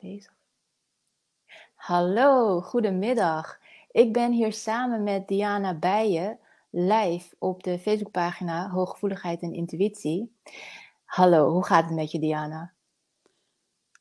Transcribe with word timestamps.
bezig. 0.00 0.32
Hallo, 1.74 2.60
goedemiddag. 2.60 3.58
Ik 3.90 4.12
ben 4.12 4.32
hier 4.32 4.52
samen 4.52 5.02
met 5.02 5.28
Diana 5.28 5.74
Bijen 5.74 6.38
live 6.70 7.34
op 7.38 7.62
de 7.62 7.78
Facebookpagina 7.78 8.70
Hooggevoeligheid 8.70 9.42
en 9.42 9.52
Intuïtie. 9.52 10.36
Hallo, 11.04 11.50
hoe 11.50 11.64
gaat 11.64 11.84
het 11.84 11.94
met 11.94 12.10
je, 12.10 12.18
Diana? 12.18 12.72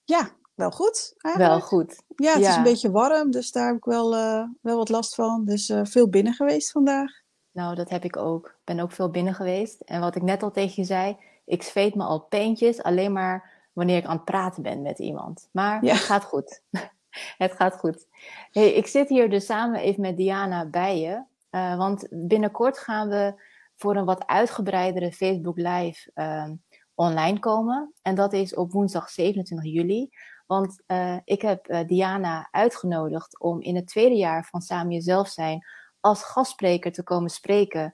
Ja, 0.04 0.30
wel 0.54 0.72
goed. 0.72 1.14
Eigenlijk. 1.18 1.54
Wel 1.54 1.68
goed. 1.68 2.04
Ja, 2.16 2.34
het 2.34 2.46
is 2.46 2.56
een 2.56 2.64
beetje 2.64 2.92
warm, 2.92 3.32
dus 3.32 3.52
daar 3.52 3.68
heb 3.68 3.76
ik 3.76 3.86
wel, 3.86 4.14
uh, 4.14 4.44
wel 4.62 4.78
wat 4.78 4.90
last 4.90 5.16
van. 5.16 5.46
Dus 5.46 5.70
uh, 5.70 5.82
veel 5.84 6.10
binnen 6.10 6.34
geweest 6.34 6.72
vandaag. 6.72 7.12
Nou, 7.52 7.76
dat 7.76 7.90
heb 7.90 8.04
ik 8.04 8.18
ook. 8.18 8.48
Ik 8.48 8.64
ben 8.64 8.80
ook 8.80 8.92
veel 8.92 9.10
binnen 9.10 9.34
geweest. 9.34 9.82
En 9.82 10.00
wat 10.00 10.16
ik 10.16 10.22
net 10.22 10.44
al 10.44 10.52
tegen 10.52 10.74
je 10.76 10.84
zei, 10.84 11.18
ik 11.46 11.64
zweet 11.64 11.96
me 11.96 12.04
al 12.04 12.20
peentjes 12.20 12.84
alleen 12.84 13.14
maar 13.14 13.57
wanneer 13.78 13.98
ik 13.98 14.06
aan 14.06 14.16
het 14.16 14.26
praten 14.26 14.64
ben 14.64 14.82
met 14.82 15.00
iemand. 15.00 15.50
Maar 15.52 15.82
het 15.82 15.98
gaat 15.98 16.24
goed. 16.24 16.62
het 17.38 17.52
gaat 17.52 17.78
goed. 17.78 18.08
Hey, 18.52 18.74
ik 18.74 18.88
zit 18.88 19.10
hier 19.10 19.30
dus 19.30 19.46
samen 19.46 19.80
even 19.80 20.02
met 20.02 20.18
Diana 20.18 20.66
bij 20.66 21.00
je. 21.00 21.24
Uh, 21.52 21.78
want 21.78 22.08
binnenkort 22.10 22.78
gaan 22.78 23.10
we 23.10 23.42
voor 23.76 23.96
een 23.96 24.06
wat 24.06 24.28
uitgebreidere 24.28 25.12
Facebook 25.12 25.58
Live 25.58 26.12
uh, 26.16 26.50
online 26.94 27.40
komen. 27.40 27.94
En 28.02 28.16
dat 28.16 28.34
is 28.34 28.56
op 28.56 28.72
woensdag 28.72 29.10
27 29.10 29.72
juli. 29.72 30.10
Want 30.46 30.84
uh, 30.88 31.18
ik 31.24 31.42
heb 31.42 31.70
uh, 31.70 31.80
Diana 31.88 32.48
uitgenodigd 32.52 33.40
om 33.40 33.62
in 33.62 33.76
het 33.76 33.88
tweede 33.88 34.16
jaar 34.16 34.46
van 34.46 34.62
Samen 34.62 34.94
Jezelf 34.94 35.28
Zijn 35.28 35.66
als 36.00 36.24
gastspreker 36.24 36.92
te 36.92 37.04
komen 37.04 37.30
spreken 37.30 37.94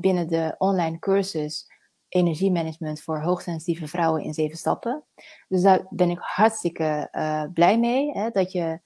binnen 0.00 0.28
de 0.28 0.54
online 0.58 0.98
cursus 0.98 1.66
Energiemanagement 2.14 3.02
voor 3.02 3.20
hoogsensitieve 3.20 3.88
vrouwen 3.88 4.22
in 4.22 4.34
zeven 4.34 4.56
stappen. 4.56 5.04
Dus 5.48 5.62
daar 5.62 5.86
ben 5.90 6.10
ik 6.10 6.18
hartstikke 6.20 7.08
blij 7.54 7.78
mee, 7.78 8.10
hè, 8.12 8.30
dat 8.30 8.52
je 8.52 8.80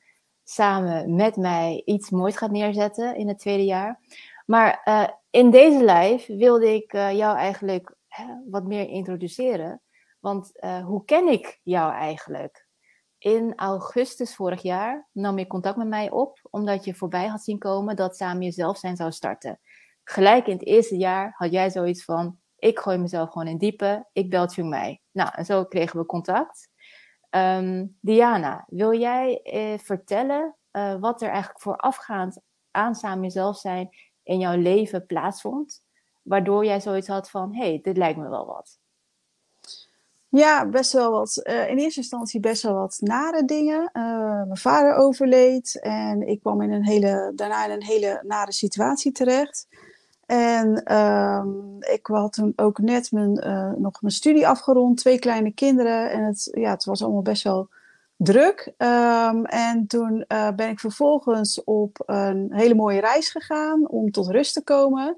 samen 0.45 1.15
met 1.15 1.37
mij 1.37 1.83
iets 1.85 2.11
moois 2.11 2.37
gaat 2.37 2.51
neerzetten 2.51 3.17
in 3.17 3.29
het 3.29 3.39
tweede 3.39 3.65
jaar. 3.65 4.01
Maar 4.47 4.83
in 5.31 5.51
deze 5.51 5.85
live 5.85 6.37
wilde 6.37 6.75
ik 6.75 6.93
jou 6.93 7.37
eigenlijk 7.37 7.97
wat 8.51 8.65
meer 8.65 8.89
introduceren. 8.89 9.83
Want 10.21 10.53
hoe 10.85 11.05
ken 11.05 11.29
ik 11.29 11.61
jou 11.63 11.93
eigenlijk? 11.93 12.67
in 13.19 13.53
augustus 13.57 14.35
vorig 14.35 14.63
jaar 14.63 15.09
nam 15.13 15.39
je 15.39 15.47
contact 15.47 15.77
met 15.77 15.89
mij 15.89 16.11
op, 16.11 16.39
omdat 16.51 16.85
je 16.85 16.95
voorbij 16.95 17.27
had 17.27 17.43
zien 17.43 17.59
komen 17.59 17.97
dat 17.97 18.17
Samen 18.17 18.43
Jezelf 18.43 18.79
zijn 18.79 18.97
zou 18.97 19.13
starten. 19.13 19.61
Gelijk 20.05 20.47
in 20.47 20.53
het 20.53 20.67
eerste 20.67 20.97
jaar 20.97 21.35
had 21.37 21.53
jij 21.53 21.71
zoiets 21.71 22.05
van, 22.05 22.39
ik 22.59 22.79
gooi 22.79 22.99
mezelf 22.99 23.31
gewoon 23.31 23.49
in 23.49 23.59
diepe, 23.59 24.07
ik 24.13 24.31
bel 24.31 24.49
Chung 24.49 24.69
mij. 24.69 25.01
Nou, 25.13 25.31
en 25.35 25.45
zo 25.45 25.65
kregen 25.65 25.99
we 25.99 26.07
contact. 26.07 26.69
Um, 27.31 27.97
Diana, 28.01 28.65
wil 28.67 28.99
jij 28.99 29.41
eh, 29.43 29.79
vertellen 29.79 30.57
uh, 30.73 31.01
wat 31.01 31.23
er 31.23 31.29
eigenlijk 31.29 31.61
voorafgaand 31.61 32.41
aan 32.71 32.95
Samen 32.95 33.23
Jezelf 33.23 33.59
zijn 33.59 33.89
in 34.23 34.39
jouw 34.39 34.57
leven 34.57 35.07
plaatsvond? 35.07 35.83
Waardoor 36.23 36.65
jij 36.65 36.81
zoiets 36.81 37.09
had 37.09 37.31
van, 37.31 37.55
hey, 37.55 37.79
dit 37.83 37.97
lijkt 37.97 38.19
me 38.19 38.29
wel 38.29 38.47
wat. 38.47 38.79
Ja, 40.29 40.69
best 40.69 40.93
wel 40.93 41.11
wat. 41.11 41.41
Uh, 41.43 41.69
in 41.71 41.79
eerste 41.79 42.01
instantie 42.01 42.41
best 42.41 42.63
wel 42.63 42.75
wat 42.75 42.97
nare 43.01 43.45
dingen. 43.45 43.91
Mijn 43.93 44.57
vader 44.57 44.95
overleed 44.95 45.81
en 45.81 46.29
ik 46.29 46.41
kwam 46.41 46.63
in 46.63 46.73
een 46.73 46.87
hele, 46.87 47.33
daarna 47.35 47.65
in 47.65 47.71
een 47.71 47.85
hele 47.85 48.23
nare 48.27 48.53
situatie 48.53 49.13
terecht. 49.13 49.69
En 50.29 50.83
uh, 50.91 51.45
ik 51.93 52.07
had 52.07 52.33
toen 52.33 52.53
ook 52.57 52.79
net 52.79 53.13
mijn, 53.13 53.47
uh, 53.47 53.73
nog 53.77 54.03
mijn 54.03 54.15
studie 54.15 54.49
afgerond, 54.49 54.97
twee 54.97 55.19
kleine 55.19 55.53
kinderen. 55.53 56.11
En 56.11 56.25
het, 56.25 56.49
ja, 56.53 56.71
het 56.71 56.85
was 56.85 57.03
allemaal 57.03 57.23
best 57.23 57.43
wel 57.43 57.69
druk. 58.17 58.73
Um, 58.79 59.45
en 59.45 59.87
toen 59.87 60.25
ben 60.57 60.69
ik 60.69 60.81
vervolgens 60.81 61.65
op 61.65 62.03
een 62.07 62.49
hele 62.53 62.75
mooie 62.75 63.01
reis 63.01 63.31
gegaan 63.31 63.89
om 63.89 64.11
tot 64.11 64.29
rust 64.29 64.55
te 64.55 64.65
komen. 64.65 65.17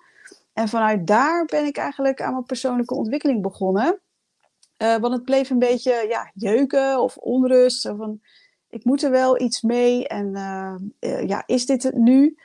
En 0.53 0.69
vanuit 0.69 1.07
daar 1.07 1.45
ben 1.45 1.65
ik 1.65 1.77
eigenlijk 1.77 2.23
aan 2.23 2.33
mijn 2.33 2.45
persoonlijke 2.45 2.95
ontwikkeling 2.95 3.43
begonnen. 3.43 4.01
Uh, 4.83 4.97
want 4.97 5.15
het 5.15 5.25
bleef 5.25 5.51
een 5.51 5.59
beetje 5.59 6.07
ja, 6.09 6.31
jeuken 6.35 7.01
of 7.01 7.17
onrust. 7.17 7.83
Van, 7.83 8.21
ik 8.69 8.85
moet 8.85 9.03
er 9.03 9.11
wel 9.11 9.41
iets 9.41 9.63
mee 9.63 10.09
en 10.09 10.27
uh, 11.01 11.29
ja, 11.29 11.43
is 11.47 11.67
dit 11.67 11.83
het 11.83 11.95
nu? 11.95 12.37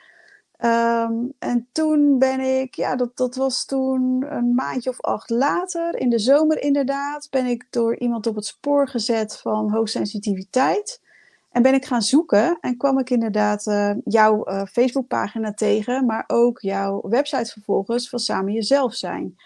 Um, 0.64 1.32
en 1.38 1.68
toen 1.72 2.18
ben 2.18 2.40
ik, 2.40 2.74
ja, 2.74 2.96
dat, 2.96 3.16
dat 3.16 3.34
was 3.34 3.64
toen 3.64 4.24
een 4.28 4.54
maandje 4.54 4.90
of 4.90 5.00
acht 5.00 5.30
later, 5.30 5.98
in 5.98 6.10
de 6.10 6.18
zomer 6.18 6.62
inderdaad, 6.62 7.28
ben 7.30 7.46
ik 7.46 7.66
door 7.70 7.96
iemand 7.96 8.26
op 8.26 8.34
het 8.34 8.46
spoor 8.46 8.88
gezet 8.88 9.36
van 9.36 9.70
hoogsensitiviteit. 9.70 11.00
En 11.50 11.62
ben 11.62 11.74
ik 11.74 11.84
gaan 11.84 12.02
zoeken 12.02 12.58
en 12.60 12.76
kwam 12.76 12.98
ik 12.98 13.10
inderdaad 13.10 13.64
jouw 14.04 14.44
Facebookpagina 14.66 15.52
tegen, 15.54 16.06
maar 16.06 16.24
ook 16.26 16.60
jouw 16.60 17.00
website 17.08 17.52
vervolgens 17.52 18.08
van 18.08 18.18
Samen 18.18 18.52
Jezelf 18.52 18.94
Zijn. 18.94 19.36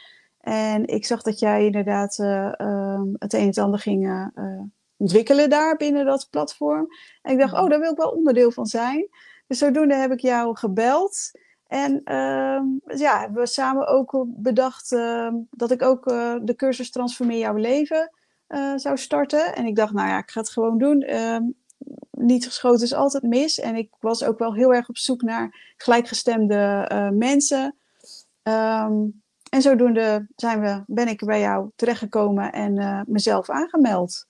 En 0.41 0.87
ik 0.87 1.07
zag 1.07 1.23
dat 1.23 1.39
jij 1.39 1.65
inderdaad 1.65 2.19
uh, 2.19 2.53
uh, 2.59 3.01
het 3.19 3.33
een 3.33 3.41
en 3.41 3.47
het 3.47 3.59
ander 3.59 3.81
ging 3.81 4.07
uh, 4.07 4.27
ontwikkelen 4.97 5.51
daar 5.51 5.77
binnen 5.77 6.05
dat 6.05 6.29
platform. 6.31 6.87
En 7.23 7.33
ik 7.33 7.39
dacht, 7.39 7.53
oh, 7.53 7.69
daar 7.69 7.81
wil 7.81 7.91
ik 7.91 7.97
wel 7.97 8.11
onderdeel 8.11 8.51
van 8.51 8.67
zijn. 8.67 9.09
Dus 9.51 9.59
zodoende 9.59 9.95
heb 9.95 10.13
ik 10.13 10.21
jou 10.21 10.57
gebeld. 10.57 11.31
En 11.67 12.01
ehm, 12.05 12.65
ja, 12.99 13.21
hebben 13.21 13.43
we 13.43 13.47
samen 13.47 13.87
ook 13.87 14.25
bedacht 14.27 14.93
ehm, 14.93 15.35
dat 15.51 15.71
ik 15.71 15.83
ook 15.83 16.05
de 16.43 16.55
cursus 16.57 16.91
Transformeer 16.91 17.39
jouw 17.39 17.55
leven 17.55 18.13
zou 18.77 18.97
starten. 18.97 19.55
En 19.55 19.67
ik 19.67 19.77
dacht, 19.77 19.93
nou 19.93 20.09
ja, 20.09 20.19
ik 20.19 20.31
ga 20.31 20.41
het 20.41 20.51
gewoon 20.51 20.79
doen. 20.79 21.03
Ehm, 21.03 21.43
niet 22.11 22.47
geschoten 22.47 22.83
is 22.83 22.95
altijd 22.95 23.23
mis. 23.23 23.61
En 23.61 23.77
ik 23.77 23.91
was 24.01 24.25
ook 24.25 24.39
wel 24.39 24.55
heel 24.55 24.75
erg 24.75 24.89
op 24.89 24.97
zoek 24.97 25.23
naar 25.23 25.75
gelijkgestemde 25.77 27.11
mensen. 27.13 27.75
Um, 28.43 29.23
en 29.51 29.63
zodoende 29.63 30.27
zijn 30.37 30.61
we, 30.61 30.83
ben 30.87 31.09
ik 31.09 31.25
bij 31.25 31.41
jou 31.41 31.71
terechtgekomen 31.77 32.53
en 32.53 32.77
uh, 32.77 33.01
mezelf 33.07 33.51
aangemeld. 33.51 34.27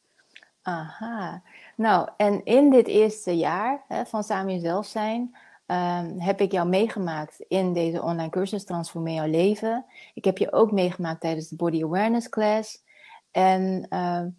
Aha. 0.62 1.42
Nou, 1.80 2.08
en 2.16 2.44
in 2.44 2.70
dit 2.70 2.86
eerste 2.86 3.36
jaar 3.36 3.84
hè, 3.88 4.06
van 4.06 4.24
Samen 4.24 4.54
Jezelf 4.54 4.86
zijn, 4.86 5.20
um, 5.66 6.20
heb 6.20 6.41
ik 6.41 6.52
jou 6.52 6.68
meegemaakt 6.68 7.41
in 7.48 7.72
deze 7.72 8.02
online 8.02 8.30
cursus 8.30 8.64
Transformeer 8.64 9.14
jouw 9.14 9.26
leven. 9.26 9.84
Ik 10.14 10.24
heb 10.24 10.38
je 10.38 10.52
ook 10.52 10.72
meegemaakt 10.72 11.20
tijdens 11.20 11.48
de 11.48 11.56
Body 11.56 11.82
Awareness 11.82 12.28
Class. 12.28 12.84
En 13.30 13.86
um, 13.96 14.38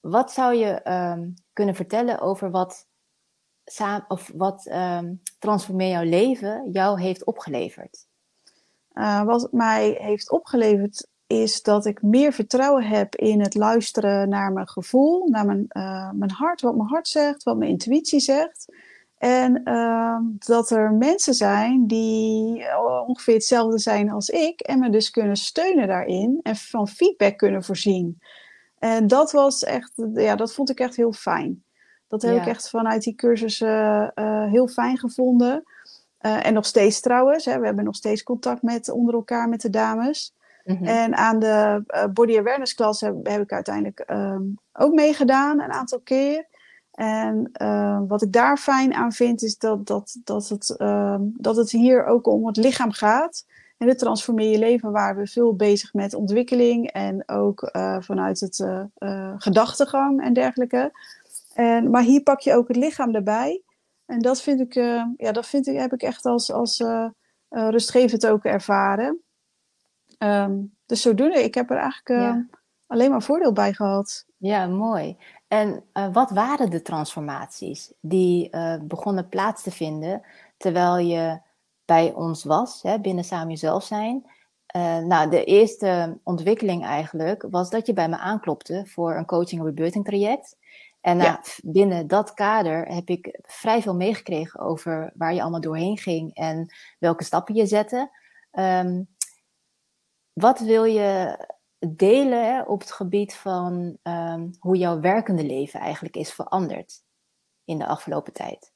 wat 0.00 0.32
zou 0.32 0.54
je 0.54 0.90
um, 0.90 1.34
kunnen 1.52 1.74
vertellen 1.74 2.20
over 2.20 2.50
wat, 2.50 2.88
of 4.08 4.30
wat 4.34 4.62
Transformeer 5.38 5.90
jouw 5.90 6.04
leven 6.04 6.70
jou 6.72 7.00
heeft 7.00 7.24
opgeleverd? 7.24 8.06
Uh, 8.92 9.24
wat 9.24 9.52
mij 9.52 9.90
heeft 10.00 10.30
opgeleverd 10.30 11.08
is 11.30 11.62
dat 11.62 11.86
ik 11.86 12.02
meer 12.02 12.32
vertrouwen 12.32 12.84
heb 12.84 13.16
in 13.16 13.40
het 13.40 13.54
luisteren 13.54 14.28
naar 14.28 14.52
mijn 14.52 14.68
gevoel, 14.68 15.28
naar 15.28 15.46
mijn, 15.46 15.66
uh, 15.68 16.10
mijn 16.12 16.30
hart, 16.30 16.60
wat 16.60 16.76
mijn 16.76 16.88
hart 16.88 17.08
zegt, 17.08 17.42
wat 17.42 17.56
mijn 17.56 17.70
intuïtie 17.70 18.20
zegt. 18.20 18.74
En 19.18 19.60
uh, 19.64 20.16
dat 20.38 20.70
er 20.70 20.92
mensen 20.92 21.34
zijn 21.34 21.86
die 21.86 22.64
ongeveer 23.06 23.34
hetzelfde 23.34 23.78
zijn 23.78 24.10
als 24.10 24.28
ik 24.28 24.60
en 24.60 24.78
me 24.78 24.90
dus 24.90 25.10
kunnen 25.10 25.36
steunen 25.36 25.86
daarin 25.86 26.40
en 26.42 26.56
van 26.56 26.88
feedback 26.88 27.38
kunnen 27.38 27.64
voorzien. 27.64 28.18
En 28.78 29.06
dat 29.06 29.32
was 29.32 29.64
echt, 29.64 29.92
ja, 30.14 30.36
dat 30.36 30.54
vond 30.54 30.70
ik 30.70 30.80
echt 30.80 30.96
heel 30.96 31.12
fijn. 31.12 31.64
Dat 32.08 32.22
heb 32.22 32.34
ja. 32.34 32.40
ik 32.40 32.46
echt 32.46 32.70
vanuit 32.70 33.02
die 33.02 33.14
cursus 33.14 33.60
uh, 33.60 34.08
heel 34.50 34.68
fijn 34.68 34.98
gevonden. 34.98 35.62
En 36.18 36.54
nog 36.54 36.66
steeds 36.66 37.00
trouwens. 37.00 37.44
Hè, 37.44 37.58
we 37.58 37.66
hebben 37.66 37.84
nog 37.84 37.96
steeds 37.96 38.22
contact 38.22 38.62
met, 38.62 38.90
onder 38.90 39.14
elkaar 39.14 39.48
met 39.48 39.60
de 39.60 39.70
dames. 39.70 40.34
Mm-hmm. 40.64 40.86
En 40.86 41.16
aan 41.16 41.38
de 41.38 41.84
uh, 41.88 42.04
Body 42.04 42.38
Awareness 42.38 42.74
Class 42.74 43.00
heb, 43.00 43.28
ik 43.28 43.52
uiteindelijk 43.52 44.04
um, 44.10 44.58
ook 44.72 44.94
meegedaan 44.94 45.60
een 45.60 45.72
aantal 45.72 46.00
keer. 46.00 46.48
En 46.90 47.50
uh, 47.62 48.00
wat 48.08 48.22
ik 48.22 48.32
daar 48.32 48.56
fijn 48.56 48.94
aan 48.94 49.12
vind 49.12 49.42
is 49.42 49.58
dat, 49.58 49.86
dat, 49.86 50.16
dat, 50.24 50.48
het, 50.48 50.74
dat 51.22 51.56
het 51.56 51.70
hier 51.70 52.04
ook 52.04 52.26
om 52.26 52.46
het 52.46 52.56
lichaam 52.56 52.92
gaat. 52.92 53.46
En 53.78 53.88
het 53.88 53.98
transformeer 53.98 54.50
je 54.50 54.58
leven 54.58 54.92
waar 54.92 55.16
we 55.16 55.26
veel 55.26 55.56
bezig 55.56 55.92
met 55.92 56.14
ontwikkeling 56.14 56.90
en 56.90 57.28
ook 57.28 57.70
vanuit 58.00 58.40
het 58.40 58.64
gedachtegang 59.36 60.22
en 60.22 60.32
dergelijke. 60.32 60.92
En, 61.54 61.90
maar 61.90 62.02
hier 62.02 62.22
pak 62.22 62.40
je 62.40 62.54
ook 62.54 62.68
het 62.68 62.76
lichaam 62.76 63.14
erbij. 63.14 63.62
En 64.06 64.18
dat 64.18 64.42
vind 64.42 64.60
ik, 64.60 64.74
ja, 65.16 65.32
dat 65.32 65.46
vind 65.46 65.66
ik, 65.66 65.76
heb 65.76 65.92
ik 65.92 66.02
echt 66.02 66.24
als, 66.24 66.52
als 66.52 66.84
rustgevend 67.48 68.26
ook 68.26 68.44
ervaren. 68.44 69.20
Um, 70.22 70.76
dus 70.86 71.02
zodoende, 71.02 71.44
ik 71.44 71.54
heb 71.54 71.70
er 71.70 71.76
eigenlijk 71.76 72.20
ja. 72.20 72.46
alleen 72.86 73.10
maar 73.10 73.22
voordeel 73.22 73.52
bij 73.52 73.72
gehad. 73.72 74.26
Ja, 74.36 74.66
mooi. 74.66 75.16
En 75.48 75.84
wat 76.12 76.30
waren 76.30 76.70
de 76.70 76.82
transformaties 76.82 77.92
die 78.00 78.50
begonnen 78.82 79.28
plaats 79.28 79.62
te 79.62 79.70
vinden 79.70 80.22
terwijl 80.56 80.98
je 80.98 81.40
bij 81.84 82.12
ons 82.12 82.44
was, 82.44 82.82
hè, 82.82 83.00
binnen 83.00 83.24
Samen 83.24 83.48
Jezelf 83.48 83.84
zijn? 83.84 84.30
nou, 85.06 85.30
de 85.30 85.44
eerste 85.44 86.18
ontwikkeling 86.22 86.84
eigenlijk 86.84 87.46
was 87.50 87.70
dat 87.70 87.86
je 87.86 87.92
bij 87.92 88.08
me 88.08 88.18
aanklopte 88.18 88.86
voor 88.86 89.16
een 89.16 89.26
coaching- 89.26 89.60
en 89.60 89.66
rebirthing 89.66 90.04
traject. 90.04 90.56
En 91.00 91.40
binnen 91.62 92.06
dat 92.06 92.34
kader 92.34 92.86
heb 92.86 93.08
ik 93.08 93.38
vrij 93.42 93.82
veel 93.82 93.94
meegekregen 93.94 94.60
over 94.60 95.12
waar 95.14 95.34
je 95.34 95.40
allemaal 95.40 95.60
doorheen 95.60 95.98
ging 95.98 96.34
en 96.34 96.74
welke 96.98 97.24
stappen 97.24 97.54
je 97.54 97.66
zette. 97.66 98.10
Ehm, 98.50 99.02
wat 100.40 100.60
wil 100.60 100.84
je 100.84 101.38
delen 101.88 102.68
op 102.68 102.80
het 102.80 102.92
gebied 102.92 103.34
van 103.34 103.96
ehm, 104.02 104.48
hoe 104.58 104.76
jouw 104.76 105.00
werkende 105.00 105.44
leven 105.44 105.80
eigenlijk 105.80 106.16
is 106.16 106.32
veranderd 106.32 107.02
in 107.64 107.78
de 107.78 107.86
afgelopen 107.86 108.32
tijd? 108.32 108.72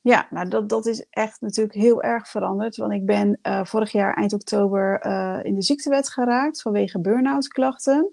Ja, 0.00 0.26
nou 0.30 0.48
dat, 0.48 0.68
dat 0.68 0.86
is 0.86 1.06
echt 1.10 1.40
natuurlijk 1.40 1.76
heel 1.76 2.02
erg 2.02 2.28
veranderd. 2.28 2.76
Want 2.76 2.92
ik 2.92 3.06
ben 3.06 3.38
uh, 3.42 3.64
vorig 3.64 3.92
jaar 3.92 4.14
eind 4.14 4.32
oktober 4.32 5.06
uh, 5.06 5.38
in 5.42 5.54
de 5.54 5.62
ziektewet 5.62 6.08
geraakt 6.08 6.62
vanwege 6.62 7.00
burn-out 7.00 7.48
klachten. 7.48 8.12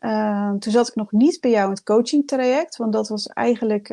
Uh, 0.00 0.52
toen 0.52 0.72
zat 0.72 0.88
ik 0.88 0.94
nog 0.94 1.12
niet 1.12 1.40
bij 1.40 1.50
jou 1.50 1.64
in 1.64 1.70
het 1.70 1.82
coaching 1.82 2.26
traject, 2.26 2.76
want 2.76 2.92
dat 2.92 3.08
was 3.08 3.26
eigenlijk 3.26 3.88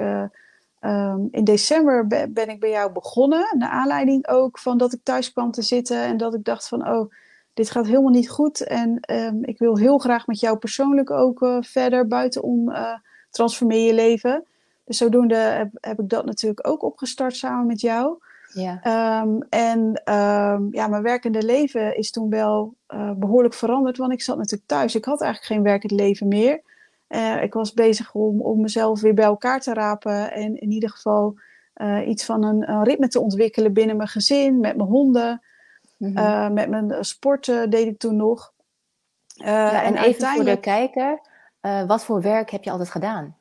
um, 0.80 1.28
in 1.32 1.44
december 1.44 2.08
ben 2.08 2.50
ik 2.50 2.60
bij 2.60 2.70
jou 2.70 2.92
begonnen. 2.92 3.58
Naar 3.58 3.70
aanleiding 3.70 4.28
ook 4.28 4.60
van 4.60 4.78
dat 4.78 4.94
ik 4.94 5.00
thuis 5.04 5.32
kwam 5.32 5.52
te 5.52 5.62
zitten 5.62 6.04
en 6.04 6.18
dat 6.18 6.34
ik 6.34 6.44
dacht 6.44 6.68
van 6.68 6.88
oh, 6.88 7.12
dit 7.54 7.72
gaat 7.72 7.86
helemaal 7.86 8.12
niet 8.12 8.30
goed. 8.30 8.62
En 8.64 9.00
um, 9.12 9.44
ik 9.44 9.60
wil 9.60 9.78
heel 9.78 9.98
graag 9.98 10.28
met 10.28 10.40
jou 10.40 10.58
persoonlijk 10.58 11.12
ook 11.12 11.58
verder 11.62 12.08
buitenom 12.08 12.74
transformeer 13.30 13.86
je 13.86 13.94
leven. 13.94 14.44
Dus 14.84 14.98
zodoende 14.98 15.36
heb, 15.36 15.70
heb 15.74 16.00
ik 16.00 16.10
dat 16.10 16.26
natuurlijk 16.26 16.68
ook 16.68 16.84
opgestart 16.84 17.36
samen 17.36 17.66
met 17.66 17.82
jou. 17.82 18.18
Ja. 18.54 19.22
Um, 19.22 19.46
en 19.50 19.80
um, 19.80 20.68
ja, 20.72 20.88
mijn 20.88 21.04
werkende 21.04 21.44
leven 21.44 21.98
is 21.98 22.12
toen 22.12 22.30
wel 22.30 22.76
uh, 22.94 23.12
behoorlijk 23.12 23.54
veranderd, 23.54 23.98
want 23.98 24.12
ik 24.12 24.22
zat 24.22 24.38
natuurlijk 24.38 24.70
thuis. 24.70 24.96
Ik 24.96 25.06
had 25.06 25.22
eigenlijk 25.22 25.54
geen 25.54 25.64
werkend 25.64 25.92
leven 25.92 26.28
meer. 26.28 26.62
Uh, 27.10 27.44
ik 27.44 27.54
was 27.54 27.74
bezig 27.74 28.14
om, 28.14 28.42
om 28.42 28.62
mezelf 28.62 29.02
weer 29.02 29.14
bij 29.14 29.26
elkaar 29.26 29.60
te 29.60 29.74
rapen 29.74 30.32
en 30.32 30.60
in 30.60 30.72
ieder 30.72 30.90
geval 30.90 31.40
uh, 31.76 32.08
iets 32.08 32.26
van 32.26 32.44
een, 32.44 32.72
een, 32.72 32.84
ritme 32.84 33.08
te 33.08 33.20
ontwikkelen 33.20 33.74
binnen 33.74 33.98
mijn 33.98 34.10
gezin, 34.10 34.60
met 34.60 34.78
mijn 34.78 34.90
honden, 34.90 35.42
mm 36.00 36.18
-hmm. 36.18 36.54
met 36.54 36.70
mijn 36.70 37.06
sporten 37.06 37.70
deed 37.70 37.88
ik 37.88 38.00
toen 38.00 38.16
nog. 38.16 38.54
Ja, 39.28 39.84
en, 39.84 39.96
en 39.96 40.04
even 40.04 40.28
voor 40.28 40.44
de 40.44 40.60
kijker, 40.60 41.22
wat 41.88 42.04
voor 42.04 42.22
werk 42.22 42.50
heb 42.50 42.64
je 42.64 42.72
altijd 42.72 42.90
gedaan? 42.90 43.36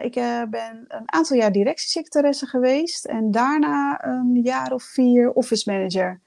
Ik 0.00 0.12
ben 0.50 0.84
een 0.88 1.12
aantal 1.12 1.36
jaar 1.36 1.52
directiesecretaresse 1.52 2.46
geweest 2.46 3.04
en 3.04 3.30
daarna 3.30 4.04
een 4.04 4.40
jaar 4.42 4.72
of 4.72 4.82
vier 4.82 5.32
office 5.32 5.72
manager. 5.72 6.20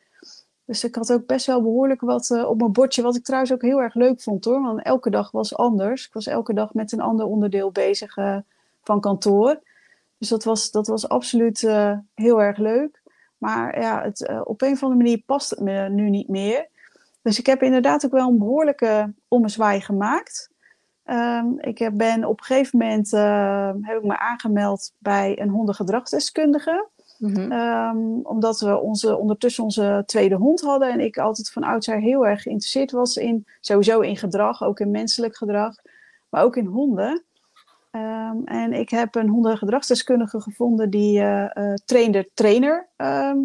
Dus 0.65 0.83
ik 0.83 0.95
had 0.95 1.11
ook 1.11 1.25
best 1.25 1.45
wel 1.45 1.61
behoorlijk 1.61 2.01
wat 2.01 2.29
uh, 2.29 2.49
op 2.49 2.57
mijn 2.57 2.71
bordje, 2.71 3.01
wat 3.01 3.15
ik 3.15 3.23
trouwens 3.23 3.53
ook 3.53 3.61
heel 3.61 3.81
erg 3.81 3.93
leuk 3.93 4.21
vond 4.21 4.45
hoor. 4.45 4.61
Want 4.61 4.81
elke 4.81 5.09
dag 5.09 5.31
was 5.31 5.55
anders. 5.55 6.05
Ik 6.05 6.13
was 6.13 6.27
elke 6.27 6.53
dag 6.53 6.73
met 6.73 6.91
een 6.91 6.99
ander 6.99 7.25
onderdeel 7.25 7.71
bezig 7.71 8.13
van 8.83 8.99
kantoor. 8.99 9.59
Dus 10.17 10.29
dat 10.29 10.43
was, 10.43 10.71
dat 10.71 10.87
was 10.87 11.09
absoluut 11.09 11.59
heel 12.13 12.41
erg 12.41 12.57
leuk. 12.57 12.98
Maar 13.39 13.79
ja, 13.79 14.01
het, 14.01 14.29
op 14.43 14.61
een 14.61 14.71
of 14.71 14.83
andere 14.83 15.03
manier 15.03 15.23
past 15.25 15.49
het 15.49 15.59
me 15.59 15.89
nu 15.89 16.09
niet 16.09 16.27
meer. 16.27 16.67
Dus 17.21 17.39
ik 17.39 17.45
heb 17.45 17.63
inderdaad 17.63 18.05
ook 18.05 18.11
wel 18.11 18.27
een 18.27 18.37
behoorlijke 18.37 19.13
ommezwaai 19.27 19.81
gemaakt. 19.81 20.49
Um, 21.05 21.59
ik 21.59 21.91
ben 21.93 22.25
op 22.25 22.39
een 22.39 22.45
gegeven 22.45 22.79
moment 22.79 23.13
uh, 23.13 23.71
heb 23.81 23.97
ik 23.97 24.03
me 24.03 24.17
aangemeld 24.17 24.93
bij 24.97 25.39
een 25.41 25.49
hondengedragsdeskundige. 25.49 26.87
Mm 27.17 27.51
um, 27.51 28.19
omdat 28.23 28.59
we 28.59 28.79
onze, 28.79 29.17
ondertussen 29.17 29.63
onze 29.63 30.03
tweede 30.05 30.35
hond 30.35 30.61
hadden. 30.61 30.91
En 30.91 30.99
ik 30.99 31.17
altijd 31.17 31.51
van 31.51 31.63
oudsher 31.63 31.99
heel 31.99 32.27
erg 32.27 32.41
geïnteresseerd 32.41 32.91
was 32.91 33.15
in 33.15 33.47
sowieso 33.59 33.99
in 33.99 34.17
gedrag, 34.17 34.63
ook 34.63 34.79
in 34.79 34.91
menselijk 34.91 35.37
gedrag, 35.37 35.75
maar 36.29 36.43
ook 36.43 36.55
in 36.55 36.65
honden. 36.65 37.23
Um, 37.91 38.45
en 38.45 38.73
ik 38.73 38.89
heb 38.89 39.15
een 39.15 39.29
hondengedragsdeskundige 39.29 40.41
gevonden 40.41 40.89
die 40.89 41.19
uh, 41.19 41.49
uh, 41.53 41.73
trainer-trainer 41.85 42.87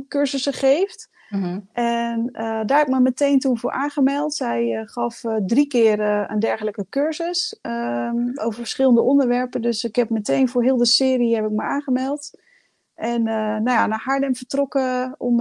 cursussen 0.08 0.52
geeft. 0.52 1.08
Mhm. 1.30 1.60
En 1.72 2.28
uh, 2.32 2.60
daar 2.66 2.78
heb 2.78 2.86
ik 2.86 2.94
me 2.94 3.00
meteen 3.00 3.38
toen 3.38 3.58
voor 3.58 3.70
aangemeld. 3.70 4.34
Zij 4.34 4.82
gaf 4.84 5.22
drie 5.46 5.66
keer 5.66 6.00
een 6.00 6.38
dergelijke 6.38 6.86
cursus 6.88 7.58
um, 7.62 8.32
over 8.34 8.54
verschillende 8.54 9.00
onderwerpen. 9.00 9.62
Dus 9.62 9.84
ik 9.84 9.96
heb 9.96 10.10
meteen 10.10 10.48
voor 10.48 10.62
heel 10.62 10.76
de 10.76 10.86
serie 10.86 11.34
heb 11.34 11.44
ik 11.44 11.50
me 11.50 11.62
aangemeld. 11.62 12.30
En 12.94 13.22
nou 13.22 13.70
ja, 13.70 13.86
naar 13.86 14.02
Haarlem 14.04 14.36
vertrokken 14.36 15.14
om 15.18 15.36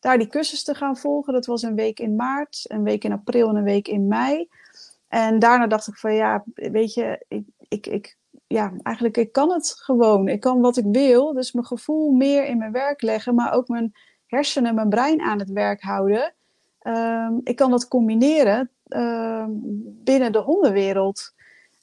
daar 0.00 0.18
die 0.18 0.26
cursus 0.26 0.62
te 0.64 0.74
gaan 0.74 0.96
volgen. 0.96 1.32
Dat 1.32 1.46
was 1.46 1.62
een 1.62 1.74
week 1.74 2.00
in 2.00 2.16
maart, 2.16 2.64
een 2.68 2.82
week 2.82 3.04
in 3.04 3.12
april 3.12 3.48
en 3.48 3.56
een 3.56 3.64
week 3.64 3.88
in 3.88 4.08
mei. 4.08 4.48
En 5.08 5.38
daarna 5.38 5.66
dacht 5.66 5.86
ik 5.86 5.96
van 5.96 6.14
ja, 6.14 6.44
weet 6.54 6.94
je, 6.94 7.24
ik, 7.28 7.44
ik, 7.68 7.86
ik 7.86 8.16
ja, 8.46 8.72
eigenlijk 8.82 9.16
ik 9.16 9.32
kan 9.32 9.50
het 9.50 9.74
gewoon. 9.78 10.28
Ik 10.28 10.40
kan 10.40 10.60
wat 10.60 10.76
ik 10.76 10.84
wil. 10.92 11.32
Dus 11.32 11.52
mijn 11.52 11.66
gevoel 11.66 12.12
meer 12.12 12.44
in 12.44 12.58
mijn 12.58 12.72
werk 12.72 13.02
leggen, 13.02 13.34
maar 13.34 13.52
ook 13.52 13.68
mijn 13.68 13.94
hersenen, 14.26 14.74
mijn 14.74 14.88
brein 14.88 15.20
aan 15.20 15.38
het 15.38 15.50
werk 15.50 15.82
houden. 15.82 16.34
Um, 16.82 17.40
ik 17.44 17.56
kan 17.56 17.70
dat 17.70 17.88
combineren 17.88 18.70
um, 18.88 19.60
binnen 20.04 20.32
de 20.32 20.38
hondenwereld. 20.38 21.34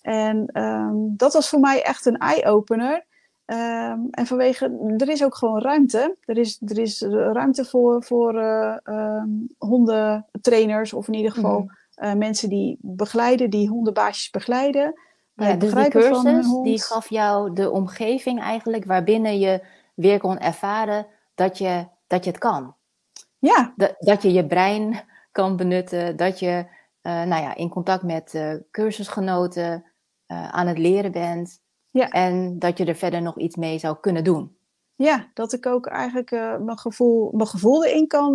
En 0.01 0.61
um, 0.61 1.13
dat 1.17 1.33
was 1.33 1.49
voor 1.49 1.59
mij 1.59 1.83
echt 1.83 2.05
een 2.05 2.17
eye-opener. 2.17 3.05
en 3.45 4.25
vanwege, 4.25 4.95
er 4.97 5.09
is 5.09 5.23
ook 5.23 5.35
gewoon 5.35 5.61
ruimte. 5.61 6.17
Er 6.25 6.37
is, 6.37 6.61
er 6.65 6.77
is 6.77 7.01
ruimte 7.11 7.65
voor, 7.65 8.03
voor 8.03 8.33
uh, 8.35 9.23
hondentrainers, 9.57 10.93
of 10.93 11.07
in 11.07 11.13
ieder 11.13 11.31
geval 11.31 11.59
mm 11.59 11.69
-hmm. 11.95 12.07
uh, 12.07 12.13
mensen 12.13 12.49
die 12.49 12.77
begeleiden, 12.81 13.49
die 13.49 13.69
hondenbaasjes 13.69 14.29
begeleiden. 14.29 14.93
Ja, 15.35 15.55
dus 15.55 15.73
die 15.73 15.89
cursus 15.89 16.61
die 16.63 16.83
gaf 16.83 17.09
jou 17.09 17.53
de 17.53 17.71
omgeving 17.71 18.41
eigenlijk 18.41 18.85
waarbinnen 18.85 19.39
je 19.39 19.63
weer 19.93 20.19
kon 20.19 20.39
ervaren 20.39 21.05
dat 21.35 21.57
je 21.57 21.87
dat 22.07 22.23
je 22.23 22.29
het 22.29 22.39
kan. 22.39 22.75
Ja. 23.39 23.73
Dat, 23.75 23.95
dat 23.99 24.21
je 24.21 24.33
je 24.33 24.47
brein 24.47 25.01
kan 25.31 25.55
benutten, 25.55 26.15
dat 26.15 26.39
je 26.39 26.65
uh, 27.01 27.23
nou 27.23 27.41
ja, 27.41 27.55
in 27.55 27.69
contact 27.69 28.03
met 28.03 28.33
uh, 28.33 28.53
cursusgenoten 28.71 29.85
uh, 30.27 30.49
aan 30.49 30.67
het 30.67 30.77
leren 30.77 31.11
bent. 31.11 31.61
Ja. 31.89 32.09
En 32.09 32.59
dat 32.59 32.77
je 32.77 32.85
er 32.85 32.95
verder 32.95 33.21
nog 33.21 33.37
iets 33.37 33.55
mee 33.55 33.79
zou 33.79 33.97
kunnen 34.01 34.23
doen. 34.23 34.57
Ja, 34.95 35.27
dat 35.33 35.53
ik 35.53 35.65
ook 35.65 35.85
eigenlijk 35.85 36.31
mijn, 36.59 36.77
gevoel, 36.77 37.31
mijn 37.31 37.47
gevoel 37.47 37.85
erin 37.85 38.07
kan 38.07 38.33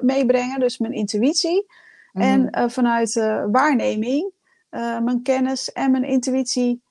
meebrengen, 0.00 0.60
dus 0.60 0.78
mijn 0.78 0.92
intuïtie. 0.92 1.66
Mm. 2.12 2.22
En 2.22 2.70
vanuit 2.70 3.14
waarneming 3.50 4.32
mijn 4.70 5.22
kennis 5.22 5.72
en 5.72 5.90
mijn 5.90 6.04
intuïtie 6.04 6.82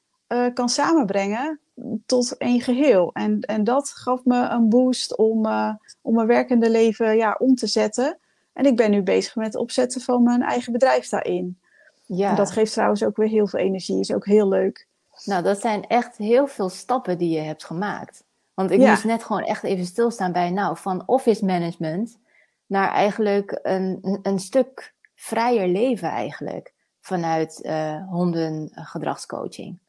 kan 0.53 0.69
samenbrengen 0.69 1.59
tot 2.05 2.37
één 2.37 2.61
geheel. 2.61 3.09
En, 3.13 3.41
en 3.41 3.63
dat 3.63 3.89
gaf 3.89 4.25
me 4.25 4.47
een 4.47 4.69
boost 4.69 5.17
om, 5.17 5.45
uh, 5.45 5.73
om 6.01 6.15
mijn 6.15 6.27
werkende 6.27 6.69
leven 6.69 7.17
ja, 7.17 7.35
om 7.39 7.55
te 7.55 7.67
zetten. 7.67 8.17
En 8.53 8.65
ik 8.65 8.75
ben 8.75 8.91
nu 8.91 9.01
bezig 9.01 9.35
met 9.35 9.45
het 9.45 9.55
opzetten 9.55 10.01
van 10.01 10.23
mijn 10.23 10.41
eigen 10.41 10.71
bedrijf 10.71 11.09
daarin. 11.09 11.59
Ja. 12.05 12.29
En 12.29 12.35
dat 12.35 12.51
geeft 12.51 12.71
trouwens 12.71 13.03
ook 13.03 13.17
weer 13.17 13.27
heel 13.27 13.47
veel 13.47 13.59
energie. 13.59 13.99
Is 13.99 14.13
ook 14.13 14.25
heel 14.25 14.47
leuk. 14.47 14.87
Nou, 15.23 15.43
dat 15.43 15.61
zijn 15.61 15.87
echt 15.87 16.17
heel 16.17 16.47
veel 16.47 16.69
stappen 16.69 17.17
die 17.17 17.29
je 17.29 17.39
hebt 17.39 17.65
gemaakt. 17.65 18.23
Want 18.53 18.71
ik 18.71 18.79
moest 18.79 19.03
net 19.03 19.23
gewoon 19.23 19.43
echt 19.43 19.63
even 19.63 19.85
stilstaan 19.85 20.31
bij, 20.31 20.51
nou, 20.51 20.77
van 20.77 21.03
office 21.05 21.45
management 21.45 22.17
naar 22.65 22.91
eigenlijk 22.91 23.59
een, 23.61 24.19
een 24.21 24.39
stuk 24.39 24.93
vrijer 25.15 25.67
leven 25.67 26.09
eigenlijk. 26.09 26.73
Vanuit 27.07 27.59
uh, 27.63 28.09
hondengedragscoaching. 28.09 29.79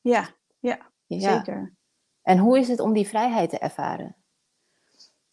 Ja, 0.00 0.28
ja. 0.58 0.78
Zeker. 1.06 1.74
En 2.22 2.38
hoe 2.38 2.58
is 2.58 2.68
het 2.68 2.80
om 2.80 2.92
die 2.92 3.08
vrijheid 3.08 3.50
te 3.50 3.58
ervaren? 3.58 4.16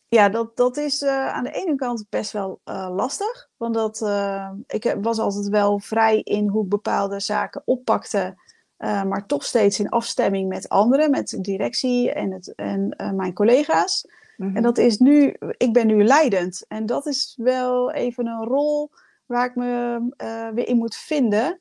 Ja, 0.08 0.30
dat, 0.30 0.58
dat 0.58 0.78
is 0.78 1.02
uh, 1.02 1.28
aan 1.28 1.44
de 1.44 1.52
ene 1.52 1.76
kant 1.76 2.06
best 2.10 2.32
wel 2.32 2.62
uh, 2.66 2.90
lastig. 2.92 3.50
Want 3.58 3.74
dat, 3.74 4.02
uh, 4.02 4.52
ik 4.68 4.96
was 5.02 5.20
altijd 5.20 5.48
wel 5.48 5.80
vrij 5.80 6.20
in 6.20 6.48
hoe 6.48 6.64
ik 6.64 6.70
bepaalde 6.70 7.20
zaken 7.20 7.62
oppakte. 7.66 8.38
maar 8.78 9.26
toch 9.26 9.44
steeds 9.44 9.80
in 9.80 9.90
afstemming 9.90 10.50
met 10.50 10.70
anderen, 10.70 11.10
met 11.10 11.30
de 11.30 11.42
directie 11.42 12.12
en, 12.12 12.32
het, 12.32 12.56
en 12.56 12.96
mijn 13.16 13.34
collega's. 13.34 14.06
Mm 14.38 14.48
-hmm. 14.48 14.56
En 14.56 14.64
dat 14.64 14.78
is 14.78 14.98
nu, 14.98 15.36
ik 15.58 15.74
ben 15.74 15.88
nu 15.88 16.04
leidend. 16.04 16.66
En 16.68 16.86
dat 16.86 17.06
is 17.06 17.34
wel 17.42 17.92
even 17.92 18.28
een 18.28 18.46
rol 18.46 18.92
waar 19.30 19.46
ik 19.46 19.56
me 19.56 20.52
weer 20.54 20.68
in 20.68 20.78
moet 20.78 20.96
vinden. 20.96 21.60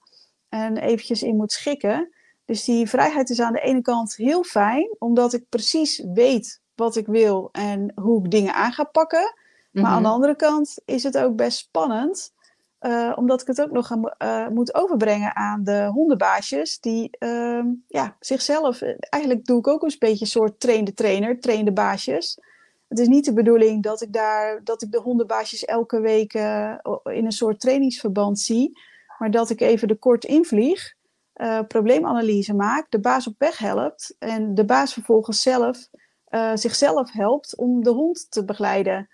En 0.49 0.77
eventjes 0.77 1.23
in 1.23 1.37
moet 1.37 1.53
schikken. 1.53 2.09
Dus 2.45 2.65
die 2.65 2.89
vrijheid 2.89 3.31
is 3.31 3.41
aan 3.41 3.53
de 3.53 3.61
ene 3.61 3.83
kant 3.83 4.17
heel 4.17 4.43
fijn, 4.43 4.97
omdat 4.99 5.33
ik 5.33 5.49
precies 5.49 6.03
weet 6.15 6.61
wat 6.75 6.97
ik 6.97 7.07
wil 7.07 7.49
en 7.53 7.93
hoe 7.95 8.25
ik 8.25 8.31
dingen 8.31 8.55
aan 8.55 8.73
ga 8.73 8.85
pakken. 8.85 9.35
Maar 9.71 9.85
aan 9.85 10.03
de 10.03 10.09
mhm. 10.09 10.13
andere 10.13 10.37
kant 10.37 10.81
is 10.85 11.03
het 11.03 11.19
ook 11.19 11.37
best 11.37 11.59
spannend, 11.59 12.33
uh, 12.81 13.13
omdat 13.17 13.41
ik 13.41 13.47
het 13.47 13.61
ook 13.61 13.71
nog 13.71 13.97
uh, 14.19 14.49
moet 14.49 14.75
overbrengen 14.75 15.37
aan 15.37 15.65
de 15.65 15.87
hondenbaasjes, 15.87 16.81
die 16.81 17.17
uh, 17.19 17.65
ja, 17.87 18.17
zichzelf, 18.21 18.83
eigenlijk 18.99 19.45
doe 19.45 19.59
ik 19.59 19.67
ook 19.67 19.83
een 19.83 19.97
beetje 19.99 20.25
een 20.25 20.31
soort 20.31 20.61
trainde 20.61 20.95
trainer, 20.95 21.41
trainde 21.41 21.73
baasjes. 21.73 22.39
Het 22.89 22.99
is 22.99 23.09
niet 23.09 23.25
de 23.25 23.33
bedoeling 23.33 23.83
dat 23.83 24.01
ik 24.01 24.13
daar, 24.13 24.61
dat 24.65 24.83
ik 24.83 24.91
de 24.93 25.01
hondenbaasjes 25.01 25.65
elke 25.65 26.01
week 26.01 26.35
uh, 26.35 26.75
in 27.05 27.25
een 27.25 27.33
soort 27.33 27.61
trainingsverband 27.61 28.39
zie, 28.39 28.81
maar 29.19 29.31
dat 29.31 29.51
ik 29.51 29.61
even 29.61 29.89
de 29.89 29.99
kort 29.99 30.25
invlieg 30.25 30.95
uh, 31.35 31.61
probleemanalyse 31.69 32.55
maakt, 32.55 32.91
de 32.91 33.01
baas 33.01 33.27
op 33.27 33.35
weg 33.39 33.59
helpt 33.59 34.17
en 34.19 34.55
de 34.55 34.65
baas 34.65 34.93
vervolgens 34.93 35.43
zelf 35.43 35.89
uh, 36.29 36.51
zichzelf 36.55 37.13
helpt 37.13 37.57
om 37.57 37.83
de 37.83 37.91
hond 37.91 38.31
te 38.31 38.45
begeleiden. 38.45 39.09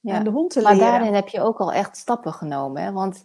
Ja. 0.00 0.14
En 0.14 0.24
de 0.24 0.30
hond 0.30 0.50
te 0.50 0.62
maar 0.62 0.74
leren. 0.74 0.90
daarin 0.90 1.14
heb 1.14 1.28
je 1.28 1.40
ook 1.40 1.58
al 1.58 1.72
echt 1.72 1.96
stappen 1.96 2.32
genomen. 2.32 2.82
Hè? 2.82 2.92
Want 2.92 3.22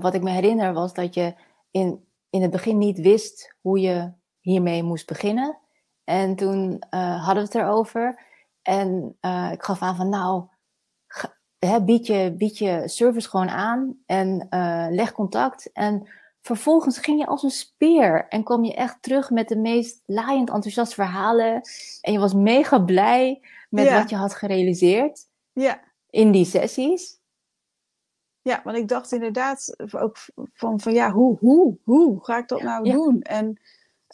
wat 0.00 0.14
ik 0.14 0.22
me 0.22 0.30
herinner 0.30 0.72
was 0.72 0.94
dat 0.94 1.14
je 1.14 1.34
in, 1.70 2.04
in 2.30 2.42
het 2.42 2.50
begin 2.50 2.78
niet 2.78 3.00
wist 3.00 3.54
hoe 3.60 3.80
je 3.80 4.12
hiermee 4.40 4.82
moest 4.82 5.06
beginnen. 5.06 5.58
En 6.04 6.36
toen 6.36 6.82
hadden 6.90 7.34
we 7.34 7.40
het 7.40 7.54
erover. 7.54 8.32
En 8.64 9.16
ik 9.52 9.62
gaf 9.62 9.82
aan 9.82 9.96
van 9.96 10.08
nou, 10.08 10.44
hè, 11.58 11.82
bied, 11.84 12.06
je, 12.06 12.34
bied 12.38 12.58
je 12.58 12.82
service 12.84 13.28
gewoon 13.28 13.48
aan 13.48 13.98
en 14.06 14.46
leg 14.90 15.12
contact. 15.12 15.72
En 15.72 16.08
vervolgens 16.40 16.98
ging 16.98 17.18
je 17.18 17.26
als 17.26 17.42
een 17.42 17.50
speer 17.50 18.28
en 18.28 18.44
kwam 18.44 18.64
je 18.64 18.74
echt 18.74 19.02
terug 19.02 19.30
met 19.30 19.48
de 19.48 19.56
meest 19.56 20.02
laaiend 20.06 20.50
enthousiaste 20.50 20.94
verhalen. 20.94 21.60
En 22.00 22.12
je 22.12 22.18
was 22.18 22.34
mega 22.34 22.78
blij 22.78 23.42
met 23.68 23.92
wat 23.92 24.10
je 24.10 24.16
had 24.16 24.34
gerealiseerd 24.34 25.28
ja. 25.52 25.80
in 26.10 26.32
die 26.32 26.44
sessies. 26.44 27.22
Ja, 28.42 28.60
want 28.64 28.76
ik 28.76 28.88
dacht 28.88 29.12
inderdaad 29.12 29.76
ook 29.92 30.16
van, 30.52 30.80
van 30.80 30.92
ja, 30.92 31.10
hoe, 31.10 31.38
hoe, 31.38 31.78
hoe 31.84 32.24
ga 32.24 32.38
ik 32.38 32.48
dat 32.48 32.62
nou 32.62 32.90
doen? 32.90 33.22
En 33.22 33.60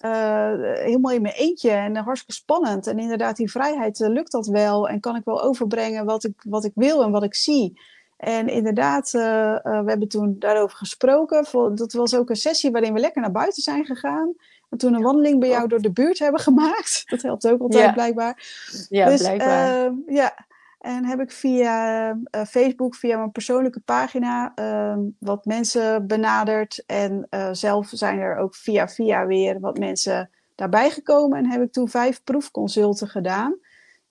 uh, 0.05 0.53
helemaal 0.75 1.13
in 1.13 1.23
mijn 1.23 1.35
eentje 1.35 1.71
en 1.71 1.97
hartstikke 1.97 2.35
spannend. 2.35 2.87
En 2.87 2.99
inderdaad, 2.99 3.37
die 3.37 3.51
vrijheid, 3.51 4.01
uh, 4.01 4.09
lukt 4.09 4.33
dat 4.33 4.47
wel? 4.47 4.89
En 4.89 5.01
kan 5.01 5.17
ik 5.17 5.25
wel 5.25 5.43
overbrengen 5.43 6.05
wat 6.05 6.25
ik, 6.25 6.43
wat 6.43 6.65
ik 6.65 6.73
wil 6.75 7.03
en 7.03 7.11
wat 7.11 7.23
ik 7.23 7.35
zie? 7.35 7.81
En 8.17 8.49
inderdaad, 8.49 9.13
uh, 9.15 9.23
uh, 9.23 9.63
we 9.63 9.91
hebben 9.91 10.09
toen 10.09 10.37
daarover 10.39 10.77
gesproken. 10.77 11.47
Dat 11.75 11.93
was 11.93 12.15
ook 12.15 12.31
een 12.31 12.37
sessie 12.37 12.71
waarin 12.71 12.93
we 12.93 13.01
lekker 13.01 13.21
naar 13.23 13.33
buiten 13.33 13.63
zijn 13.63 13.85
gegaan. 13.85 14.35
En 14.71 14.79
toen 14.79 14.95
een 14.95 15.03
wandeling 15.03 15.41
bij 15.41 15.49
jou 15.49 15.69
door 15.69 15.81
de 15.81 15.93
buurt 15.93 16.19
hebben 16.19 16.41
gemaakt. 16.51 17.03
Dat 17.07 17.23
helpt 17.23 17.49
ook 17.49 17.61
altijd 17.61 17.85
ja. 17.85 17.93
blijkbaar. 17.93 18.47
Ja, 18.89 19.09
dus, 19.09 19.21
blijkbaar. 19.21 19.87
Uh, 19.87 19.93
ja, 20.07 20.47
en 20.81 21.05
heb 21.05 21.21
ik 21.21 21.31
via 21.31 22.17
Facebook, 22.49 22.95
via 22.95 23.17
mijn 23.17 23.33
persoonlijke 23.33 23.81
pagina, 23.81 24.53
ehm, 24.55 25.01
wat 25.19 25.45
mensen 25.45 26.07
benaderd. 26.07 26.83
En 26.87 27.27
zelf 27.53 27.89
zijn 27.93 28.19
er 28.19 28.37
ook 28.37 28.55
via 28.55 28.89
via 28.89 29.27
weer 29.27 29.61
wat 29.61 29.79
mensen 29.79 30.31
daarbij 30.55 30.91
gekomen. 30.91 31.39
En 31.39 31.51
heb 31.51 31.63
ik 31.63 31.73
toen 31.73 31.89
vijf 31.89 32.25
proefconsulten 32.25 33.09
gedaan. 33.09 33.57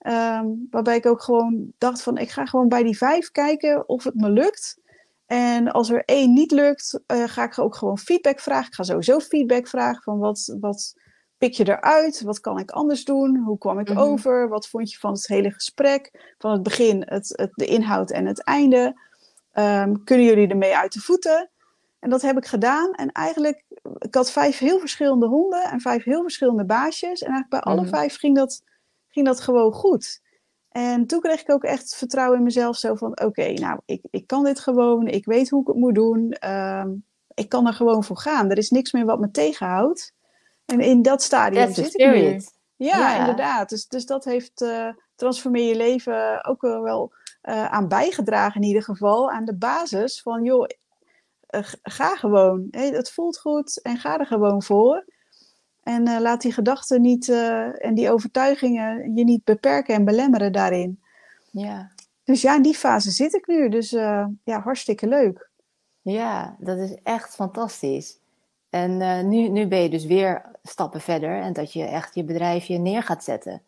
Um, 0.06 0.66
waarbij 0.70 0.96
ik 0.96 1.06
ook 1.06 1.22
gewoon 1.22 1.72
dacht 1.78 2.02
van, 2.02 2.18
ik 2.18 2.30
ga 2.30 2.46
gewoon 2.46 2.68
bij 2.68 2.82
die 2.82 2.96
vijf 2.96 3.30
kijken 3.30 3.88
of 3.88 4.04
het 4.04 4.14
me 4.14 4.30
lukt. 4.30 4.78
En 5.26 5.72
als 5.72 5.90
er 5.90 6.04
één 6.04 6.32
niet 6.32 6.50
lukt, 6.50 7.00
uh, 7.06 7.24
ga 7.26 7.44
ik 7.44 7.58
ook 7.58 7.74
gewoon 7.74 7.98
feedback 7.98 8.40
vragen. 8.40 8.66
Ik 8.66 8.74
ga 8.74 8.82
sowieso 8.82 9.18
feedback 9.18 9.68
vragen 9.68 10.02
van 10.02 10.18
wat, 10.18 10.56
wat 10.60 10.94
pik 11.40 11.54
je 11.54 11.68
eruit? 11.68 12.22
Wat 12.22 12.40
kan 12.40 12.58
ik 12.58 12.70
anders 12.70 13.04
doen? 13.04 13.36
Hoe 13.36 13.58
kwam 13.58 13.78
ik 13.78 13.88
Mm 13.88 13.96
-hmm. 13.96 14.04
over? 14.04 14.48
Wat 14.48 14.68
vond 14.68 14.92
je 14.92 14.98
van 14.98 15.12
het 15.12 15.26
hele 15.26 15.50
gesprek? 15.50 16.34
Van 16.38 16.50
het 16.52 16.62
begin, 16.62 17.02
het, 17.06 17.32
het, 17.36 17.50
de 17.54 17.66
inhoud 17.66 18.10
en 18.10 18.26
het 18.26 18.42
einde. 18.44 19.00
Um, 19.54 20.04
kunnen 20.04 20.26
jullie 20.26 20.48
ermee 20.48 20.76
uit 20.76 20.92
de 20.92 21.00
voeten? 21.00 21.50
En 21.98 22.10
dat 22.10 22.22
heb 22.22 22.36
ik 22.36 22.46
gedaan. 22.46 22.92
En 22.92 23.12
eigenlijk, 23.12 23.64
ik 23.98 24.14
had 24.14 24.30
vijf 24.30 24.58
heel 24.58 24.78
verschillende 24.78 25.26
honden 25.26 25.62
en 25.64 25.80
vijf 25.80 26.04
heel 26.04 26.22
verschillende 26.22 26.64
baasjes. 26.64 27.20
En 27.22 27.30
eigenlijk 27.30 27.50
bij 27.50 27.72
alle 27.72 27.80
Mhm. 27.80 27.90
vijf 27.90 28.18
ging 28.18 28.36
dat 28.36 28.62
ging 29.08 29.26
dat 29.26 29.40
gewoon 29.40 29.72
goed. 29.72 30.20
En 30.68 31.06
toen 31.06 31.20
kreeg 31.20 31.40
ik 31.40 31.50
ook 31.50 31.64
echt 31.64 31.96
vertrouwen 31.96 32.38
in 32.38 32.44
mezelf. 32.44 32.76
Zo 32.76 32.94
van, 32.94 33.20
oké, 33.20 33.52
nou, 33.52 33.80
ik, 33.84 34.02
ik 34.10 34.26
kan 34.26 34.44
dit 34.44 34.60
gewoon. 34.60 35.06
Ik 35.06 35.24
weet 35.24 35.50
hoe 35.50 35.60
ik 35.60 35.66
het 35.66 35.76
moet 35.76 35.94
doen. 35.94 36.36
Um, 36.50 37.04
ik 37.34 37.48
kan 37.48 37.66
er 37.66 37.72
gewoon 37.72 38.04
voor 38.04 38.16
gaan. 38.16 38.50
Er 38.50 38.58
is 38.58 38.70
niks 38.70 38.92
meer 38.92 39.04
wat 39.04 39.20
me 39.20 39.30
tegenhoudt. 39.30 40.12
En 40.70 40.80
in 40.80 41.02
dat 41.02 41.22
stadium 41.22 41.64
That's 41.64 41.76
zit 41.76 42.00
ik 42.00 42.12
nu. 42.12 42.40
Ja, 42.76 43.18
inderdaad. 43.18 43.68
Dus, 43.68 43.88
dus 43.88 44.06
dat 44.06 44.24
heeft 44.24 44.62
uh, 44.62 44.88
Transformeer 45.14 45.68
je 45.68 45.76
leven 45.76 46.44
ook 46.44 46.60
wel, 46.60 46.82
wel 46.82 47.12
uh, 47.42 47.64
aan 47.64 47.88
bijgedragen 47.88 48.60
in 48.60 48.66
ieder 48.66 48.82
geval. 48.82 49.30
Aan 49.30 49.44
de 49.44 49.56
basis 49.56 50.22
van, 50.22 50.44
joh, 50.44 50.68
uh, 51.50 51.60
ga 51.82 52.16
gewoon. 52.16 52.68
Hey, 52.70 52.88
het 52.88 53.10
voelt 53.10 53.38
goed 53.38 53.82
en 53.82 53.96
ga 53.96 54.18
er 54.18 54.26
gewoon 54.26 54.62
voor. 54.62 55.04
En 55.82 56.20
laat 56.20 56.40
die 56.40 56.52
gedachten 56.52 57.00
niet 57.00 57.28
en 57.78 57.94
die 57.94 58.10
overtuigingen 58.10 59.16
je 59.16 59.24
niet 59.24 59.44
beperken 59.44 59.94
en 59.94 60.04
belemmeren 60.04 60.52
daarin. 60.52 61.02
Ja. 61.50 61.90
Dus 62.24 62.42
ja, 62.42 62.54
in 62.54 62.62
die 62.62 62.74
fase 62.74 63.10
zit 63.10 63.34
ik 63.34 63.46
nu. 63.46 63.68
Dus 63.68 63.90
ja, 63.90 64.60
hartstikke 64.62 65.08
leuk. 65.08 65.50
ja, 66.02 66.56
dat 66.58 66.78
is 66.78 66.94
echt 67.02 67.34
fantastisch. 67.34 68.19
En 68.70 69.00
eh, 69.00 69.24
nu, 69.24 69.48
nu 69.48 69.66
ben 69.68 69.82
je 69.82 69.88
dus 69.88 70.04
weer 70.04 70.44
stappen 70.62 71.00
verder 71.00 71.40
en 71.40 71.52
dat 71.52 71.72
je 71.72 71.84
echt 71.84 72.14
je 72.14 72.24
bedrijfje 72.24 72.78
neer 72.78 73.02
gaat 73.02 73.24
zetten. 73.24 73.62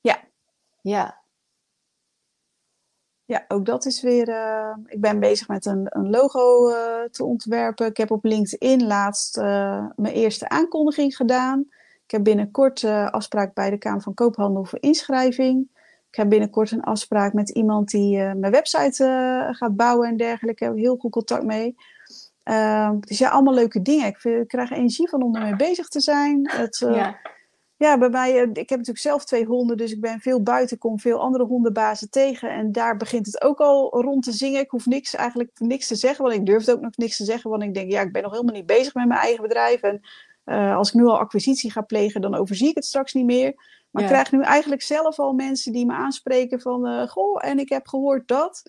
Ja. 0.00 0.18
Ja, 0.82 1.20
Ja, 3.24 3.44
ook 3.48 3.66
dat 3.66 3.84
is 3.86 4.02
weer. 4.02 4.28
eh, 4.28 4.76
ik 4.86 5.00
ben 5.00 5.20
bezig 5.20 5.48
met 5.48 5.66
een, 5.66 5.86
een 5.88 6.10
logo 6.10 6.68
eh, 6.68 7.02
te 7.10 7.24
ontwerpen. 7.24 7.86
Ik 7.86 7.96
heb 7.96 8.10
op 8.10 8.24
LinkedIn 8.24 8.86
laatst 8.86 9.36
mijn 9.96 10.14
eerste 10.14 10.48
aankondiging 10.48 11.16
gedaan. 11.16 11.60
Ik 12.04 12.10
heb 12.10 12.24
binnenkort 12.24 12.84
afspraak 12.84 13.54
bij 13.54 13.70
de 13.70 13.78
Kamer 13.78 14.02
van 14.02 14.14
Koophandel 14.14 14.64
voor 14.64 14.78
inschrijving. 14.82 15.68
Ik 16.10 16.16
heb 16.16 16.28
binnenkort 16.28 16.70
een 16.70 16.82
afspraak 16.82 17.32
met 17.32 17.50
iemand 17.50 17.90
die 17.90 18.16
mijn 18.18 18.52
website 18.52 19.48
gaat 19.52 19.76
bouwen 19.76 20.08
en 20.08 20.16
dergelijke. 20.16 20.60
Daar 20.64 20.68
heb 20.68 20.78
ik 20.78 20.84
heel 20.84 20.96
goed 20.96 21.10
contact 21.10 21.44
mee. 21.44 21.74
Ehm, 22.46 23.00
dus 23.00 23.18
ja, 23.18 23.28
allemaal 23.28 23.54
leuke 23.54 23.82
dingen. 23.82 24.06
Ik, 24.06 24.18
vind, 24.18 24.42
ik 24.42 24.48
krijg 24.48 24.70
energie 24.70 25.08
van 25.08 25.22
om 25.22 25.34
ermee 25.34 25.56
bezig 25.56 25.88
te 25.88 26.00
zijn. 26.00 26.50
Het, 26.50 26.82
eh, 26.82 26.94
ja. 26.94 27.18
ja, 27.76 27.98
bij 27.98 28.08
mij, 28.08 28.30
eh, 28.30 28.40
ik 28.42 28.68
heb 28.68 28.68
natuurlijk 28.68 28.98
zelf 28.98 29.24
twee 29.24 29.44
honden, 29.44 29.76
dus 29.76 29.92
ik 29.92 30.00
ben 30.00 30.20
veel 30.20 30.42
buiten, 30.42 30.78
kom 30.78 31.00
veel 31.00 31.20
andere 31.20 31.44
hondenbazen 31.44 32.10
tegen. 32.10 32.50
En 32.50 32.72
daar 32.72 32.96
begint 32.96 33.26
het 33.26 33.42
ook 33.42 33.58
al 33.58 34.00
rond 34.02 34.22
te 34.22 34.32
zingen. 34.32 34.60
Ik 34.60 34.70
hoef 34.70 34.86
niks, 34.86 35.14
eigenlijk 35.14 35.50
niks 35.58 35.86
te 35.86 35.94
zeggen, 35.94 36.24
want 36.24 36.36
ik 36.36 36.46
durfde 36.46 36.72
ook 36.72 36.80
nog 36.80 36.96
niks 36.96 37.16
te 37.16 37.24
zeggen. 37.24 37.50
Want 37.50 37.62
ik 37.62 37.74
denk, 37.74 37.90
ja, 37.90 38.00
ik 38.00 38.12
ben 38.12 38.22
nog 38.22 38.32
helemaal 38.32 38.54
niet 38.54 38.66
bezig 38.66 38.94
met 38.94 39.06
mijn 39.06 39.20
eigen 39.20 39.42
bedrijf. 39.42 39.80
En 39.80 40.00
uh, 40.44 40.76
als 40.76 40.88
ik 40.88 40.94
nu 40.94 41.04
al 41.06 41.18
acquisitie 41.18 41.70
ga 41.70 41.80
plegen, 41.80 42.20
dan 42.20 42.34
overzie 42.34 42.68
ik 42.68 42.74
het 42.74 42.84
straks 42.84 43.12
niet 43.12 43.24
meer. 43.24 43.52
Maar 43.90 44.02
Ja. 44.02 44.08
ik 44.08 44.14
krijg 44.14 44.32
nu 44.32 44.42
eigenlijk 44.42 44.82
zelf 44.82 45.18
al 45.18 45.32
mensen 45.32 45.72
die 45.72 45.86
me 45.86 45.92
aanspreken 45.92 46.60
van, 46.60 46.86
uh, 46.86 47.06
goh, 47.06 47.44
en 47.44 47.58
ik 47.58 47.68
heb 47.68 47.88
gehoord 47.88 48.28
dat. 48.28 48.62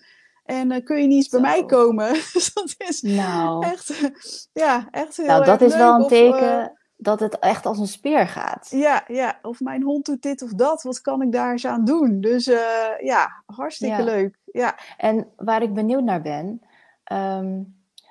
En 0.48 0.72
uh, 0.72 0.84
kun 0.84 1.00
je 1.00 1.06
niet 1.06 1.16
eens 1.16 1.28
bij 1.28 1.40
mij 1.40 1.64
komen? 1.64 2.12
dus 2.32 2.50
dat 2.54 2.74
is 2.78 3.02
Nou, 3.02 3.66
echt, 3.66 4.10
ja, 4.52 4.88
echt 4.90 5.16
heel 5.16 5.26
nou, 5.26 5.44
dat 5.44 5.60
is 5.60 5.76
wel 5.76 5.94
een 5.94 6.02
Of, 6.02 6.12
eh, 6.12 6.18
teken 6.30 6.78
dat 6.96 7.20
het 7.20 7.38
echt 7.38 7.66
als 7.66 7.78
een 7.78 7.86
speer 7.86 8.28
gaat. 8.28 8.68
ja, 8.70 9.04
ja, 9.06 9.38
of 9.42 9.60
mijn 9.60 9.82
hond 9.82 10.06
doet 10.06 10.22
dit 10.22 10.42
of 10.42 10.50
dat. 10.54 10.82
Wat 10.82 11.00
kan 11.00 11.22
ik 11.22 11.32
daar 11.32 11.50
eens 11.52 11.66
aan 11.66 11.84
doen? 11.84 12.20
Dus 12.20 12.46
eh, 12.46 13.00
ja, 13.00 13.42
hartstikke 13.46 13.96
Ja. 13.96 14.04
leuk. 14.04 14.38
Ja. 14.44 14.78
En 14.96 15.28
waar 15.36 15.62
ik 15.62 15.74
benieuwd 15.74 16.02
naar 16.02 16.22
ben, 16.22 16.60
ehm, 17.04 17.62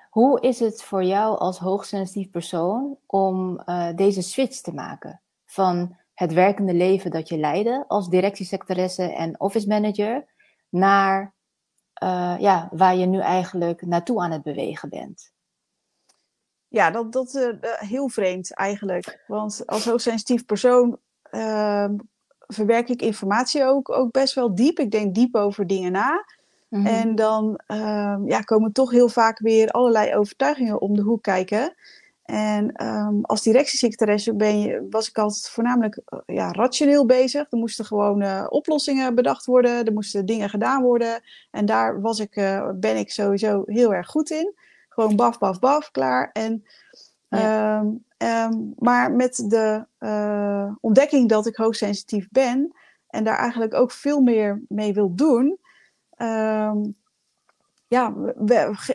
hoe 0.09 0.39
is 0.41 0.59
het 0.59 0.83
voor 0.83 1.03
jou 1.03 1.37
als 1.39 1.57
hoogsensitief 1.59 2.29
persoon 2.29 2.97
om 3.05 3.59
eh, 3.59 3.87
deze 3.95 4.21
switch 4.21 4.61
te 4.61 4.73
maken 4.73 5.21
van 5.45 5.97
het 6.13 6.33
werkende 6.33 6.73
leven 6.73 7.11
dat 7.11 7.29
je 7.29 7.37
leidde 7.37 7.85
als 7.87 8.09
directiesecretaresse 8.09 9.03
en 9.13 9.39
office 9.39 9.67
manager 9.67 10.25
naar 10.69 11.35
eh, 11.99 12.35
ja, 12.39 12.69
waar 12.71 12.95
je 12.95 13.05
nu 13.05 13.19
eigenlijk 13.19 13.85
naartoe 13.85 14.21
aan 14.21 14.31
het 14.31 14.43
bewegen 14.43 14.89
bent? 14.89 15.31
Ja, 16.67 16.91
dat, 16.91 17.11
dat 17.11 17.35
eh, 17.35 17.47
eh, 17.47 17.79
heel 17.79 18.09
vreemd 18.09 18.53
eigenlijk. 18.53 19.23
Want 19.27 19.63
als 19.65 19.85
hoogsensitief 19.85 20.45
persoon 20.45 20.97
ehm, 21.23 21.95
verwerk 22.39 22.89
ik 22.89 23.01
informatie 23.01 23.65
ook, 23.65 23.91
ook 23.91 24.11
best 24.11 24.33
wel 24.33 24.55
diep. 24.55 24.79
Ik 24.79 24.91
denk 24.91 25.15
diep 25.15 25.35
over 25.35 25.67
dingen 25.67 25.91
na. 25.91 26.25
Mhm. 26.69 26.85
En 26.85 27.15
dan 27.15 27.59
ehm, 27.67 28.27
ja, 28.27 28.39
komen 28.39 28.71
toch 28.71 28.91
heel 28.91 29.09
vaak 29.09 29.39
weer 29.39 29.69
allerlei 29.69 30.15
overtuigingen 30.15 30.81
om 30.81 30.95
de 30.95 31.01
hoek 31.01 31.23
kijken. 31.23 31.75
En 32.27 32.71
ehm, 32.71 33.21
als 33.21 33.41
directiesecretaresse 33.41 34.35
ben 34.35 34.59
je, 34.59 34.87
was 34.89 35.09
ik 35.09 35.17
altijd 35.17 35.49
voornamelijk 35.49 36.01
eh, 36.05 36.19
ja, 36.25 36.51
rationeel 36.51 37.05
bezig. 37.05 37.51
Er 37.51 37.57
moesten 37.57 37.85
gewoon 37.85 38.21
eh, 38.21 38.45
oplossingen 38.49 39.15
bedacht 39.15 39.45
worden, 39.45 39.85
er 39.85 39.93
moesten 39.93 40.25
dingen 40.25 40.49
gedaan 40.49 40.83
worden. 40.83 41.21
En 41.51 41.65
daar 41.65 42.01
was 42.01 42.19
ik, 42.19 42.35
eh, 42.35 42.69
ben 42.75 42.97
ik 42.97 43.11
sowieso 43.11 43.63
heel 43.65 43.93
erg 43.93 44.07
goed 44.07 44.29
in. 44.29 44.55
Gewoon 44.89 45.15
baf, 45.15 45.37
baf, 45.37 45.59
baf, 45.59 45.91
klaar. 45.91 46.29
En, 46.33 46.65
Ja. 47.29 47.79
ehm, 47.79 47.87
ehm, 48.17 48.53
maar 48.77 49.11
met 49.11 49.35
de 49.47 49.85
ontdekking 50.81 51.29
dat 51.29 51.45
ik 51.45 51.55
hoogsensitief 51.55 52.27
ben 52.31 52.73
en 53.07 53.23
daar 53.23 53.37
eigenlijk 53.37 53.73
ook 53.73 53.91
veel 53.91 54.21
meer 54.21 54.61
mee 54.67 54.93
wil 54.93 55.15
doen, 55.15 55.59
ja, 57.87 58.13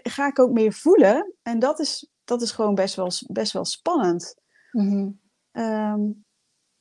ga 0.02 0.26
ik 0.26 0.38
ook 0.38 0.52
meer 0.52 0.72
voelen. 0.72 1.32
En 1.42 1.58
dat 1.58 1.80
is, 1.80 2.11
dat 2.24 2.42
is 2.42 2.50
gewoon 2.52 2.74
best 2.74 2.94
wel, 2.94 3.10
best 3.26 3.52
wel 3.52 3.64
spannend. 3.64 4.36
Mhm. 4.72 5.10
Ehm, 5.52 6.00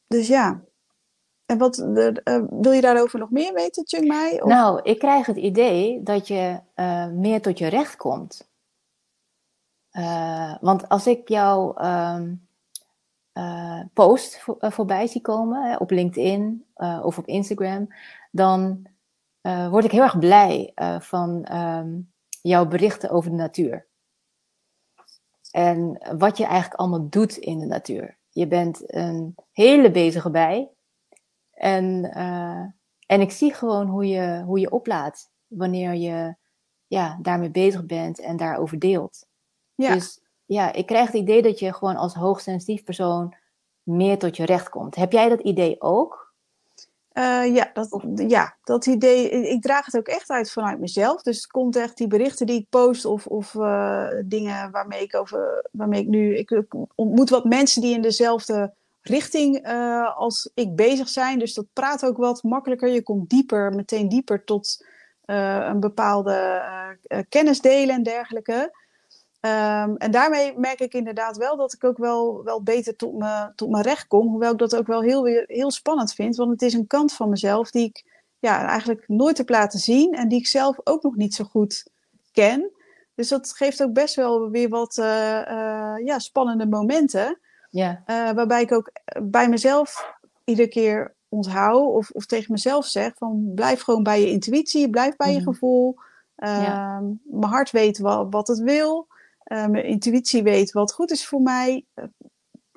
dus 0.08 0.28
ja. 0.28 0.64
En 1.46 1.58
wat, 1.58 1.76
de, 1.76 2.22
eh, 2.24 2.44
wil 2.50 2.72
je 2.72 2.82
daarover 2.82 3.20
nog 3.20 3.30
meer 3.30 3.54
weten, 3.54 3.84
Chung 3.88 4.08
Mai? 4.08 4.42
Of- 4.42 4.50
Nou, 4.50 4.80
ik 4.84 5.00
krijg 5.00 5.26
het 5.26 5.38
idee 5.38 6.04
dat 6.04 6.28
je 6.28 6.60
eh, 6.74 7.08
meer 7.08 7.42
tot 7.42 7.58
je 7.58 7.68
recht 7.68 7.96
komt. 7.96 8.50
Eh, 9.90 10.56
want 10.62 10.90
als 10.90 11.08
ik 11.08 11.28
jou 11.30 11.78
ehm, 11.78 12.36
post 13.94 14.44
voorbij 14.60 15.08
zie 15.08 15.22
komen 15.22 15.80
op 15.80 15.92
LinkedIn 15.92 16.66
of 17.04 17.18
op 17.18 17.26
Instagram, 17.28 17.88
dan 18.32 18.86
word 19.70 19.84
ik 19.86 19.92
heel 19.92 20.02
erg 20.04 20.20
blij 20.20 20.72
van 21.00 21.44
ehm, 21.44 22.00
jouw 22.42 22.66
berichten 22.68 23.10
over 23.10 23.30
de 23.30 23.36
natuur. 23.36 23.88
En 25.52 26.02
wat 26.18 26.38
je 26.38 26.46
eigenlijk 26.46 26.80
allemaal 26.80 27.10
doet 27.10 27.38
in 27.38 27.60
de 27.60 27.66
natuur. 27.66 28.18
Je 28.30 28.48
bent 28.48 28.94
een 28.94 29.36
hele 29.52 29.92
bezige 29.92 30.30
bij. 30.30 30.70
En, 31.54 32.12
uh, 32.18 32.66
en 33.06 33.22
ik 33.22 33.32
zie 33.32 33.54
gewoon 33.54 33.88
hoe 33.88 34.08
je, 34.08 34.42
hoe 34.46 34.60
je 34.60 34.72
oplaat 34.72 35.30
wanneer 35.48 35.94
je 35.94 36.36
ja, 36.88 37.20
daarmee 37.22 37.52
bezig 37.52 37.86
bent 37.86 38.20
en 38.20 38.38
daarover 38.38 38.80
deelt. 38.80 39.26
Ja. 39.76 39.94
Dus 39.94 40.22
ja, 40.46 40.74
ik 40.74 40.86
krijg 40.86 41.06
het 41.06 41.16
idee 41.22 41.42
dat 41.42 41.60
je 41.60 41.74
gewoon 41.74 41.96
als 41.96 42.14
hoogsensitief 42.14 42.84
persoon 42.84 43.36
meer 43.84 44.20
tot 44.20 44.38
je 44.38 44.46
recht 44.46 44.70
komt. 44.70 44.96
Heb 44.96 45.12
jij 45.12 45.30
dat 45.30 45.40
idee 45.40 45.82
ook? 45.82 46.31
Uh, 47.14 47.56
ja, 47.56 47.70
dat, 47.74 48.04
ja, 48.16 48.58
dat 48.64 48.86
idee. 48.86 49.30
Ik 49.30 49.62
draag 49.62 49.86
het 49.86 49.98
ook 49.98 50.08
echt 50.08 50.30
uit 50.30 50.52
vanuit 50.52 50.80
mezelf. 50.80 51.22
Dus 51.22 51.36
het 51.36 51.48
komt 51.48 51.76
echt 51.76 51.98
die 51.98 52.08
berichten 52.08 52.46
die 52.46 52.60
ik 52.60 52.70
post 52.70 53.06
of, 53.06 53.28
of 53.28 53.54
uh, 53.54 54.08
dingen 54.26 54.72
waarmee 54.72 55.02
ik 55.02 55.16
over. 55.16 55.70
waarmee 55.72 56.02
ik 56.02 56.08
nu. 56.08 56.38
Ik 56.38 56.64
ontmoet 56.96 57.30
wat 57.30 57.46
mensen 57.46 57.82
die 57.82 57.96
in 57.96 58.02
dezelfde 58.02 58.74
richting 59.02 59.68
uh, 59.68 60.18
als 60.18 60.52
ik 60.54 60.76
bezig 60.76 61.10
zijn. 61.10 61.40
Dus 61.40 61.54
dat 61.54 61.66
praat 61.74 62.06
ook 62.06 62.18
wat 62.18 62.44
makkelijker. 62.44 62.90
Je 62.90 63.04
komt 63.04 63.30
dieper, 63.30 63.74
meteen 63.74 64.10
dieper 64.10 64.44
tot 64.44 64.86
een 65.26 65.80
bepaalde 65.80 66.62
kennis 67.30 67.62
delen 67.62 67.96
en 67.96 68.04
dergelijke. 68.04 68.80
Um, 69.42 69.98
en 69.98 70.12
daarmee 70.12 70.58
merk 70.58 70.80
ik 70.80 70.94
inderdaad 70.94 71.38
wel 71.38 71.58
dat 71.58 71.74
ik 71.74 71.84
ook 71.84 71.98
wel, 71.98 72.44
wel 72.44 72.64
beter 72.64 72.96
tot, 72.96 73.18
me, 73.18 73.52
tot 73.56 73.70
mijn 73.70 73.84
recht 73.84 74.08
kom. 74.08 74.28
Hoewel 74.28 74.52
ik 74.52 74.58
dat 74.58 74.76
ook 74.76 74.88
wel 74.88 75.02
heel, 75.02 75.26
heel 75.46 75.72
spannend 75.72 76.14
vind. 76.14 76.36
Want 76.36 76.52
het 76.52 76.62
is 76.62 76.74
een 76.74 76.88
kant 76.88 77.14
van 77.14 77.30
mezelf 77.30 77.72
die 77.72 77.86
ik 77.86 78.06
ja, 78.40 78.68
eigenlijk 78.68 79.04
nooit 79.08 79.38
heb 79.38 79.50
laten 79.50 79.80
zien. 79.80 80.14
En 80.14 80.28
die 80.28 80.40
ik 80.40 80.48
zelf 80.48 80.78
ook 80.84 81.04
nog 81.04 81.16
niet 81.16 81.34
zo 81.34 81.44
goed 81.44 81.88
ken. 82.32 82.72
Dus 83.16 83.28
dat 83.28 83.54
geeft 83.54 83.84
ook 83.84 83.94
best 83.94 84.16
wel 84.16 84.50
weer 84.50 84.70
wat 84.70 84.98
uh, 84.98 85.06
uh, 85.06 86.06
ja, 86.06 86.20
spannende 86.20 86.66
momenten. 86.66 87.40
Ja. 87.70 88.04
Uh, 88.08 88.32
waarbij 88.32 88.62
ik 88.62 88.72
ook 88.72 88.92
bij 89.22 89.50
mezelf 89.50 90.16
iedere 90.44 90.68
keer 90.68 91.16
onthoud 91.30 91.94
of, 91.94 92.10
of 92.10 92.26
tegen 92.26 92.52
mezelf 92.52 92.86
zeg 92.86 93.14
van 93.18 93.52
blijf 93.56 93.82
gewoon 93.82 94.04
bij 94.04 94.22
je 94.22 94.30
intuïtie, 94.30 94.90
blijf 94.90 95.16
bij 95.16 95.32
je 95.32 95.40
mhm. 95.40 95.48
gevoel. 95.52 95.96
Ja. 96.36 96.98
Ehm, 96.98 97.06
mijn 97.24 97.52
hart 97.52 97.72
weet 97.72 98.00
wat, 98.00 98.28
wat 98.30 98.48
het 98.48 98.60
wil. 98.60 99.08
Eh, 99.52 99.68
mijn 99.68 99.86
intuïtie 99.86 100.44
weet 100.44 100.72
wat 100.72 100.94
goed 100.94 101.12
is 101.12 101.28
voor 101.28 101.42
mij. 101.42 101.86
Eh, 101.94 102.06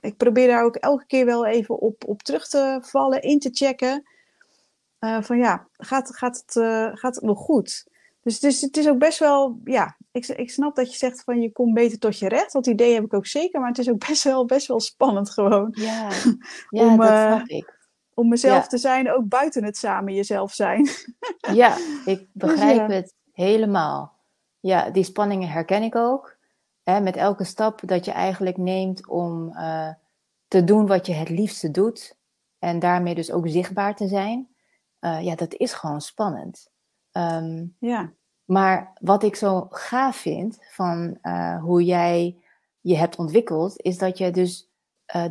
ik 0.00 0.16
probeer 0.16 0.46
daar 0.46 0.64
ook 0.64 0.76
elke 0.76 1.06
keer 1.06 1.24
wel 1.24 1.46
even 1.46 1.78
op, 1.78 2.04
op 2.06 2.22
terug 2.22 2.48
te 2.48 2.78
vallen, 2.82 3.22
in 3.22 3.38
te 3.38 3.50
checken. 3.52 4.02
Uh, 5.00 5.22
van 5.22 5.38
ja, 5.38 5.68
gaat, 5.72 6.16
gaat, 6.16 6.44
het, 6.46 6.52
gaat 6.98 7.14
het 7.14 7.24
nog 7.24 7.38
goed? 7.38 7.86
Dus, 8.22 8.40
dus 8.40 8.60
het 8.60 8.76
is 8.76 8.88
ook 8.88 8.98
best 8.98 9.18
wel, 9.18 9.60
ja, 9.64 9.96
ik, 10.12 10.26
ik 10.26 10.50
snap 10.50 10.76
dat 10.76 10.92
je 10.92 10.98
zegt 10.98 11.22
van 11.24 11.40
je 11.40 11.52
komt 11.52 11.74
beter 11.74 11.98
tot 11.98 12.18
je 12.18 12.28
recht. 12.28 12.52
Dat 12.52 12.66
idee 12.66 12.94
heb 12.94 13.04
ik 13.04 13.14
ook 13.14 13.26
zeker, 13.26 13.60
maar 13.60 13.68
het 13.68 13.78
is 13.78 13.90
ook 13.90 14.06
best 14.08 14.24
wel, 14.24 14.44
best 14.44 14.66
wel 14.66 14.80
spannend 14.80 15.30
gewoon. 15.30 15.68
Ja, 15.70 16.08
ja 16.70 16.86
om, 16.86 16.96
dat 16.96 17.08
snap 17.08 17.46
ik. 17.46 17.78
Om 18.14 18.28
mezelf 18.28 18.68
te 18.68 18.78
zijn, 18.78 19.12
ook 19.12 19.28
buiten 19.28 19.64
het 19.64 19.76
samen 19.76 20.14
jezelf 20.14 20.52
zijn. 20.52 20.88
ja, 21.52 21.76
ik 22.04 22.18
dus 22.18 22.26
begrijp 22.32 22.88
het 22.88 23.14
helemaal. 23.32 24.12
Ja, 24.60 24.90
die 24.90 25.04
spanningen 25.04 25.48
herken 25.48 25.82
ik 25.82 25.96
ook 25.96 26.33
met 26.84 27.16
elke 27.16 27.44
stap 27.44 27.80
dat 27.84 28.04
je 28.04 28.10
eigenlijk 28.10 28.56
neemt 28.56 29.08
om 29.08 29.48
uh, 29.48 29.90
te 30.48 30.64
doen 30.64 30.86
wat 30.86 31.06
je 31.06 31.12
het 31.12 31.28
liefste 31.28 31.70
doet. 31.70 32.16
En 32.58 32.78
daarmee 32.78 33.14
dus 33.14 33.32
ook 33.32 33.48
zichtbaar 33.48 33.96
te 33.96 34.08
zijn. 34.08 34.48
Uh, 35.00 35.22
ja, 35.22 35.34
dat 35.34 35.54
is 35.54 35.72
gewoon 35.72 36.00
spannend. 36.00 36.70
Um, 37.12 37.76
ja. 37.78 38.12
Maar 38.44 38.92
wat 39.00 39.22
ik 39.22 39.36
zo 39.36 39.66
gaaf 39.70 40.16
vind 40.16 40.58
van 40.70 41.18
uh, 41.22 41.62
hoe 41.62 41.84
jij 41.84 42.36
je 42.80 42.96
hebt 42.96 43.16
ontwikkeld, 43.16 43.80
is 43.80 43.98
dat 43.98 44.18
je 44.18 44.30
dus 44.30 44.68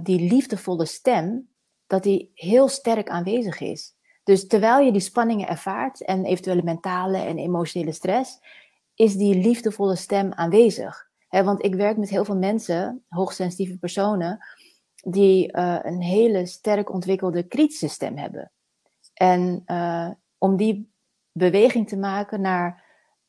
die 0.04 0.30
liefdevolle 0.30 0.86
stem, 0.86 1.50
dat 1.88 2.04
die 2.04 2.32
heel 2.34 2.68
sterk 2.68 3.10
aanwezig 3.10 3.60
is. 3.60 3.96
Dus 4.24 4.48
terwijl 4.48 4.80
je 4.80 4.92
die 4.92 5.02
spanningen 5.02 5.48
ervaart 5.48 6.06
en 6.06 6.26
eventuele 6.26 6.64
mentale 6.64 7.18
en 7.18 7.38
emotionele 7.38 7.92
stress, 7.92 8.40
is 8.96 9.16
die 9.16 9.36
liefdevolle 9.36 9.96
stem 9.96 10.34
aanwezig 10.34 11.12
want 11.42 11.64
ik 11.64 11.76
werk 11.76 11.98
met 11.98 12.10
heel 12.10 12.26
veel 12.26 12.38
mensen, 12.38 13.04
hoogsensitieve 13.08 13.78
personen, 13.78 14.46
die 15.04 15.58
uh, 15.58 15.80
een 15.82 16.02
hele 16.02 16.46
sterk 16.46 16.94
ontwikkelde 16.94 17.44
kritische 17.44 17.88
stem 17.88 18.18
hebben. 18.18 18.52
En 19.14 19.64
uh, 19.68 20.10
om 20.38 20.56
die 20.56 20.92
beweging 21.32 21.88
te 21.88 21.98
maken 21.98 22.42
naar 22.42 22.84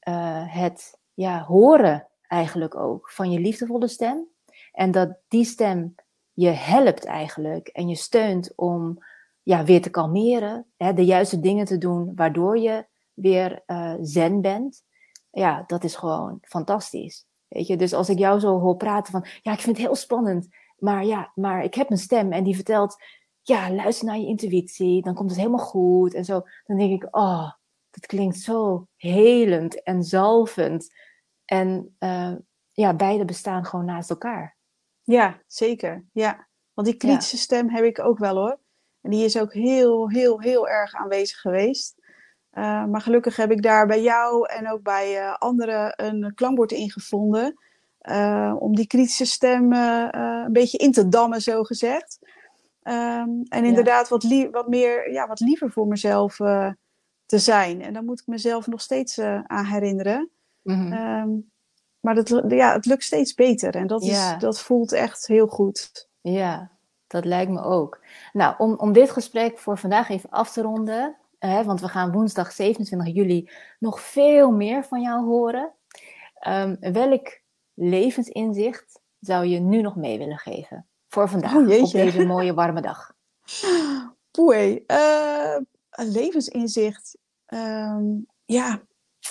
uh, 0.09 0.55
het 0.55 0.99
ja, 1.15 1.43
horen 1.43 2.09
eigenlijk 2.27 2.77
ook 2.77 3.11
van 3.11 3.31
je 3.31 3.41
liefdevolle 3.41 3.89
stem. 3.89 4.29
En 4.73 4.91
dat 4.91 5.17
die 5.29 5.45
stem 5.45 5.95
je 6.33 6.49
helpt 6.49 7.05
eigenlijk 7.05 7.69
en 7.69 7.89
je 7.89 7.95
steunt 7.97 8.53
om 8.57 8.99
ja, 9.43 9.65
weer 9.65 9.83
te 9.83 9.91
kalmeren, 9.91 10.67
hè, 10.77 10.93
de 10.93 11.05
juiste 11.05 11.41
dingen 11.41 11.65
te 11.65 11.79
doen 11.79 12.13
waardoor 12.15 12.59
je 12.59 12.87
weer 13.13 13.63
zen 14.01 14.41
bent. 14.41 14.83
Ja, 15.31 15.65
dat 15.67 15.85
is 15.85 15.95
gewoon 15.95 16.39
fantastisch. 16.41 17.27
Weet 17.55 17.67
je, 17.67 17.77
dus 17.77 17.93
als 17.93 18.09
ik 18.09 18.19
jou 18.19 18.41
zo 18.41 18.59
hoor 18.61 18.77
praten 18.77 19.13
van, 19.13 19.27
ja, 19.43 19.53
ik 19.53 19.61
vind 19.61 19.77
het 19.77 19.87
heel 19.87 19.95
spannend, 19.95 20.49
maar 20.79 21.05
ja, 21.05 21.33
maar 21.35 21.65
ik 21.65 21.75
heb 21.75 21.91
een 21.91 21.99
stem 21.99 22.33
en 22.33 22.45
die 22.45 22.55
vertelt, 22.55 22.97
ja, 23.43 23.73
luister 23.73 24.07
naar 24.07 24.19
je 24.19 24.27
intuïtie, 24.27 25.03
dan 25.03 25.15
komt 25.15 25.31
het 25.31 25.39
helemaal 25.39 25.67
goed 25.67 26.15
en 26.15 26.25
zo. 26.25 26.43
Dan 26.65 26.77
denk 26.77 27.03
ik, 27.03 27.17
oh, 27.17 27.53
dat 27.91 28.07
klinkt 28.07 28.37
zo 28.37 28.87
helend 28.97 29.83
en 29.83 30.03
zalvend. 30.03 30.95
En 31.45 31.97
uh, 31.99 32.35
ja, 32.73 32.95
beide 32.95 33.25
bestaan 33.25 33.65
gewoon 33.65 33.85
naast 33.85 34.11
elkaar. 34.11 34.57
Ja, 35.03 35.43
zeker. 35.47 36.05
Ja, 36.13 36.49
want 36.73 36.87
die 36.87 36.97
kritische 36.97 37.37
stem 37.37 37.71
heb 37.71 37.85
ik 37.85 38.01
ook 38.01 38.19
wel 38.19 38.37
hoor. 38.37 38.59
En 39.01 39.11
die 39.11 39.25
is 39.25 39.39
ook 39.39 39.53
heel, 39.53 40.11
heel, 40.11 40.41
heel 40.41 40.69
erg 40.69 40.95
aanwezig 40.95 41.41
geweest. 41.41 42.04
Uh, 42.55 42.85
maar 42.85 43.01
gelukkig 43.01 43.37
heb 43.37 43.51
ik 43.51 43.63
daar 43.63 43.87
bij 43.87 44.03
jou 44.03 44.49
en 44.49 44.71
ook 44.71 44.83
bij 44.83 45.21
uh, 45.21 45.35
anderen 45.35 45.93
een 45.97 46.33
klankbord 46.35 46.73
in 46.73 46.91
gevonden. 46.91 47.59
Uh, 48.03 48.57
om 48.59 48.77
die 48.77 48.87
kritische 48.87 49.25
stem 49.25 49.73
een 49.73 50.53
beetje 50.53 50.79
in 50.79 50.93
te 50.93 51.09
dammen, 51.09 51.41
zo 51.41 51.63
gezegd. 51.63 52.19
Um, 52.83 53.43
en 53.49 53.65
inderdaad 53.65 54.09
wat, 54.09 54.27
wat, 54.51 54.69
meer, 54.69 55.13
ja, 55.13 55.27
wat 55.27 55.41
liever 55.41 55.71
voor 55.71 55.87
mezelf 55.87 56.37
te 57.27 57.39
zijn. 57.39 57.83
En 57.83 57.93
daar 57.93 58.05
moet 58.05 58.21
ik 58.21 58.27
mezelf 58.27 58.67
nog 58.67 58.81
steeds 58.81 59.19
aan 59.47 59.65
herinneren. 59.65 60.31
Mm 60.63 60.75
-hmm. 60.75 60.93
um, 60.93 61.51
maar 62.01 62.15
dat, 62.15 62.45
ja, 62.49 62.73
het 62.73 62.87
lukt 62.87 63.03
steeds 63.03 63.35
beter. 63.35 63.75
En 63.75 63.87
dat, 63.87 64.03
is, 64.03 64.35
dat 64.39 64.61
voelt 64.61 64.93
echt 64.93 65.27
heel 65.27 65.47
goed. 65.47 66.09
Ja, 66.21 66.71
dat 67.07 67.25
lijkt 67.25 67.51
me 67.51 67.63
ook. 67.63 68.01
Nou, 68.33 68.55
om, 68.59 68.75
om 68.75 68.93
dit 68.93 69.11
gesprek 69.11 69.59
voor 69.59 69.79
vandaag 69.79 70.09
even 70.09 70.31
af 70.31 70.53
te 70.53 70.63
ronden 70.63 71.17
want 71.65 71.81
we 71.81 71.89
gaan 71.89 72.13
woensdag 72.13 72.53
27 72.53 73.15
juli 73.15 73.51
nog 73.79 74.01
veel 74.01 74.51
meer 74.51 74.85
van 74.85 75.01
jou 75.01 75.25
horen. 75.25 75.73
Um, 76.49 76.77
welk 76.81 77.41
levensinzicht 77.75 79.01
zou 79.21 79.47
je 79.47 79.61
nu 79.61 79.81
nog 79.81 79.97
mee 79.97 80.19
willen 80.19 80.39
geven 80.39 80.87
voor 81.09 81.29
vandaag, 81.29 81.55
oh, 81.55 81.83
op 81.83 81.91
deze 81.91 82.25
mooie 82.35 82.55
warme 82.55 82.81
dag? 82.81 83.13
Poei, 84.31 84.85
uh, 84.87 85.57
een 85.91 86.11
levensinzicht. 86.11 87.19
Um, 87.47 88.27
ja, 88.45 88.83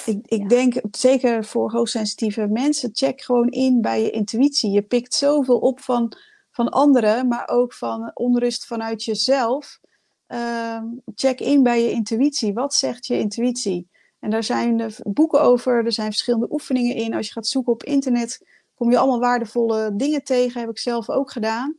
ik, 0.06 0.28
ik 0.28 0.49
denk 0.49 0.82
zeker 0.91 1.45
voor 1.45 1.71
hoogsensitieve 1.71 2.47
mensen, 2.47 2.89
check 2.93 3.21
gewoon 3.21 3.49
in 3.49 3.82
bij 3.82 4.02
je 4.02 4.10
intuïtie. 4.10 4.71
Je 4.71 4.82
pikt 4.82 5.13
zoveel 5.13 5.60
op 5.60 5.80
van, 5.80 6.13
van 6.52 6.69
anderen, 6.69 7.28
maar 7.28 7.47
ook 7.47 7.73
van 7.73 8.12
onrust 8.13 8.65
vanuit 8.65 9.04
jezelf. 9.04 9.80
Ehm, 10.33 10.85
check 11.15 11.39
in 11.39 11.63
bij 11.63 11.83
je 11.83 11.91
intuïtie. 11.91 12.53
Wat 12.53 12.73
zegt 12.73 13.05
je 13.05 13.19
intuïtie? 13.19 13.89
En 14.19 14.29
daar 14.29 14.43
zijn 14.43 14.93
boeken 15.03 15.41
over, 15.41 15.85
er 15.85 15.91
zijn 15.91 16.11
verschillende 16.11 16.51
oefeningen 16.51 16.95
in. 16.95 17.13
Als 17.13 17.27
je 17.27 17.33
gaat 17.33 17.47
zoeken 17.47 17.73
op 17.73 17.83
internet, 17.83 18.45
kom 18.73 18.91
je 18.91 18.97
allemaal 18.97 19.19
waardevolle 19.19 19.95
dingen 19.95 20.23
tegen. 20.23 20.61
Heb 20.61 20.69
ik 20.69 20.77
zelf 20.77 21.09
ook 21.09 21.31
gedaan. 21.31 21.77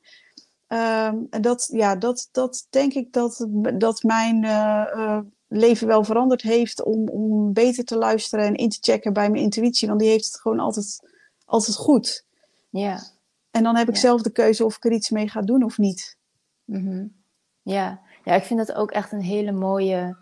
Ehm, 0.67 1.19
en 1.31 1.43
dat, 1.43 1.69
ja, 1.73 1.97
dat, 1.97 2.29
dat 2.33 2.67
denk 2.71 2.93
ik 2.93 3.13
dat, 3.13 3.47
dat 3.79 4.03
mijn 4.03 4.45
eh, 4.45 4.83
eh, 4.93 5.21
leven 5.49 5.87
wel 5.87 6.05
veranderd 6.05 6.43
heeft 6.43 6.83
om, 6.83 7.09
om 7.09 7.53
beter 7.53 7.85
te 7.85 7.97
luisteren 7.97 8.45
en 8.45 8.55
in 8.55 8.69
te 8.69 8.79
checken 8.81 9.13
bij 9.13 9.31
mijn 9.31 9.43
intuïtie. 9.43 9.89
Want 9.89 10.01
die 10.01 10.09
heeft 10.09 10.27
het 10.27 10.41
gewoon 10.41 10.61
altijd, 10.61 11.11
altijd 11.45 11.77
goed. 11.77 12.27
Ja. 12.71 13.03
En 13.51 13.63
dan 13.63 13.77
heb 13.77 13.89
ik 13.89 13.97
zelf 13.97 14.23
de 14.23 14.33
keuze 14.33 14.65
of 14.65 14.77
ik 14.77 14.85
er 14.85 14.93
iets 14.93 15.11
mee 15.11 15.29
ga 15.29 15.41
doen 15.41 15.63
of 15.63 15.79
niet. 15.79 16.17
Mm 16.65 17.23
Ja, 17.63 18.03
ja, 18.25 18.35
ik 18.35 18.43
vind 18.43 18.67
dat 18.67 18.77
ook 18.77 18.91
echt 18.91 19.13
een 19.13 19.23
hele 19.23 19.53
mooie 19.53 20.17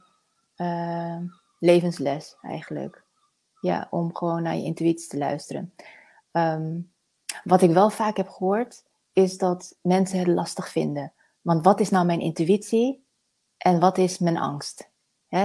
uh, 0.56 1.16
levensles 1.58 2.36
eigenlijk. 2.42 3.04
Ja, 3.60 3.86
om 3.90 4.14
gewoon 4.14 4.42
naar 4.42 4.56
je 4.56 4.64
intuïtie 4.64 5.08
te 5.08 5.18
luisteren. 5.18 5.74
Um, 6.32 6.92
wat 7.44 7.62
ik 7.62 7.70
wel 7.70 7.90
vaak 7.90 8.16
heb 8.16 8.28
gehoord, 8.28 8.84
is 9.12 9.38
dat 9.38 9.78
mensen 9.82 10.18
het 10.18 10.26
lastig 10.26 10.68
vinden. 10.68 11.12
Want 11.40 11.64
wat 11.64 11.80
is 11.80 11.90
nou 11.90 12.06
mijn 12.06 12.20
intuïtie 12.20 13.04
en 13.56 13.80
wat 13.80 13.98
is 13.98 14.18
mijn 14.18 14.38
angst? 14.38 14.90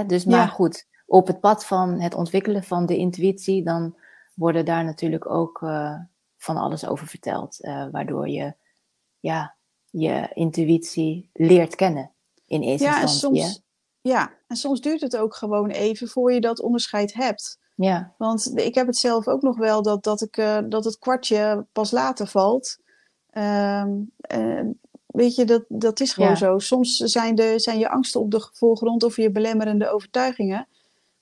dus 0.07 0.25
maar 0.25 0.47
goed, 0.47 0.87
op 1.05 1.27
het 1.27 1.39
pad 1.39 1.65
van 1.65 1.99
het 1.99 2.13
ontwikkelen 2.13 2.63
van 2.63 2.85
de 2.85 2.97
intuïtie, 2.97 3.63
dan 3.63 3.97
worden 4.33 4.65
daar 4.65 4.83
natuurlijk 4.83 5.29
ook 5.29 5.61
uh, 5.61 5.99
van 6.37 6.57
alles 6.57 6.87
over 6.87 7.07
verteld. 7.07 7.57
Uh, 7.61 7.87
waardoor 7.91 8.27
je 8.27 8.53
ja, 9.19 9.55
je 9.89 10.29
intuïtie 10.33 11.29
leert 11.33 11.75
kennen 11.75 12.11
in 12.47 12.61
eerste 12.61 12.87
ja, 12.87 13.01
instantie. 13.01 13.41
En 13.41 13.47
soms, 13.47 13.61
ja, 14.01 14.33
en 14.47 14.55
soms 14.55 14.81
duurt 14.81 15.01
het 15.01 15.17
ook 15.17 15.35
gewoon 15.35 15.69
even 15.69 16.07
voor 16.07 16.33
je 16.33 16.41
dat 16.41 16.61
onderscheid 16.61 17.13
hebt. 17.13 17.59
Ja. 17.75 18.13
Want 18.17 18.51
ik 18.55 18.75
heb 18.75 18.87
het 18.87 18.97
zelf 18.97 19.27
ook 19.27 19.41
nog 19.41 19.57
wel 19.57 19.81
dat, 19.81 20.03
dat, 20.03 20.21
ik, 20.21 20.37
uh, 20.37 20.59
dat 20.69 20.85
het 20.85 20.99
kwartje 20.99 21.65
pas 21.71 21.91
later 21.91 22.27
valt. 22.27 22.77
Um, 23.33 24.11
weet 25.05 25.35
je, 25.35 25.45
dat, 25.45 25.63
dat 25.67 25.99
is 25.99 26.13
gewoon 26.13 26.37
zo. 26.37 26.59
Soms 26.59 26.95
zijn, 26.97 27.35
de, 27.35 27.53
zijn 27.59 27.79
je 27.79 27.89
angsten 27.89 28.21
op 28.21 28.31
de 28.31 28.49
voorgrond 28.53 29.03
of 29.03 29.15
je 29.15 29.31
belemmerende 29.31 29.89
overtuigingen. 29.89 30.67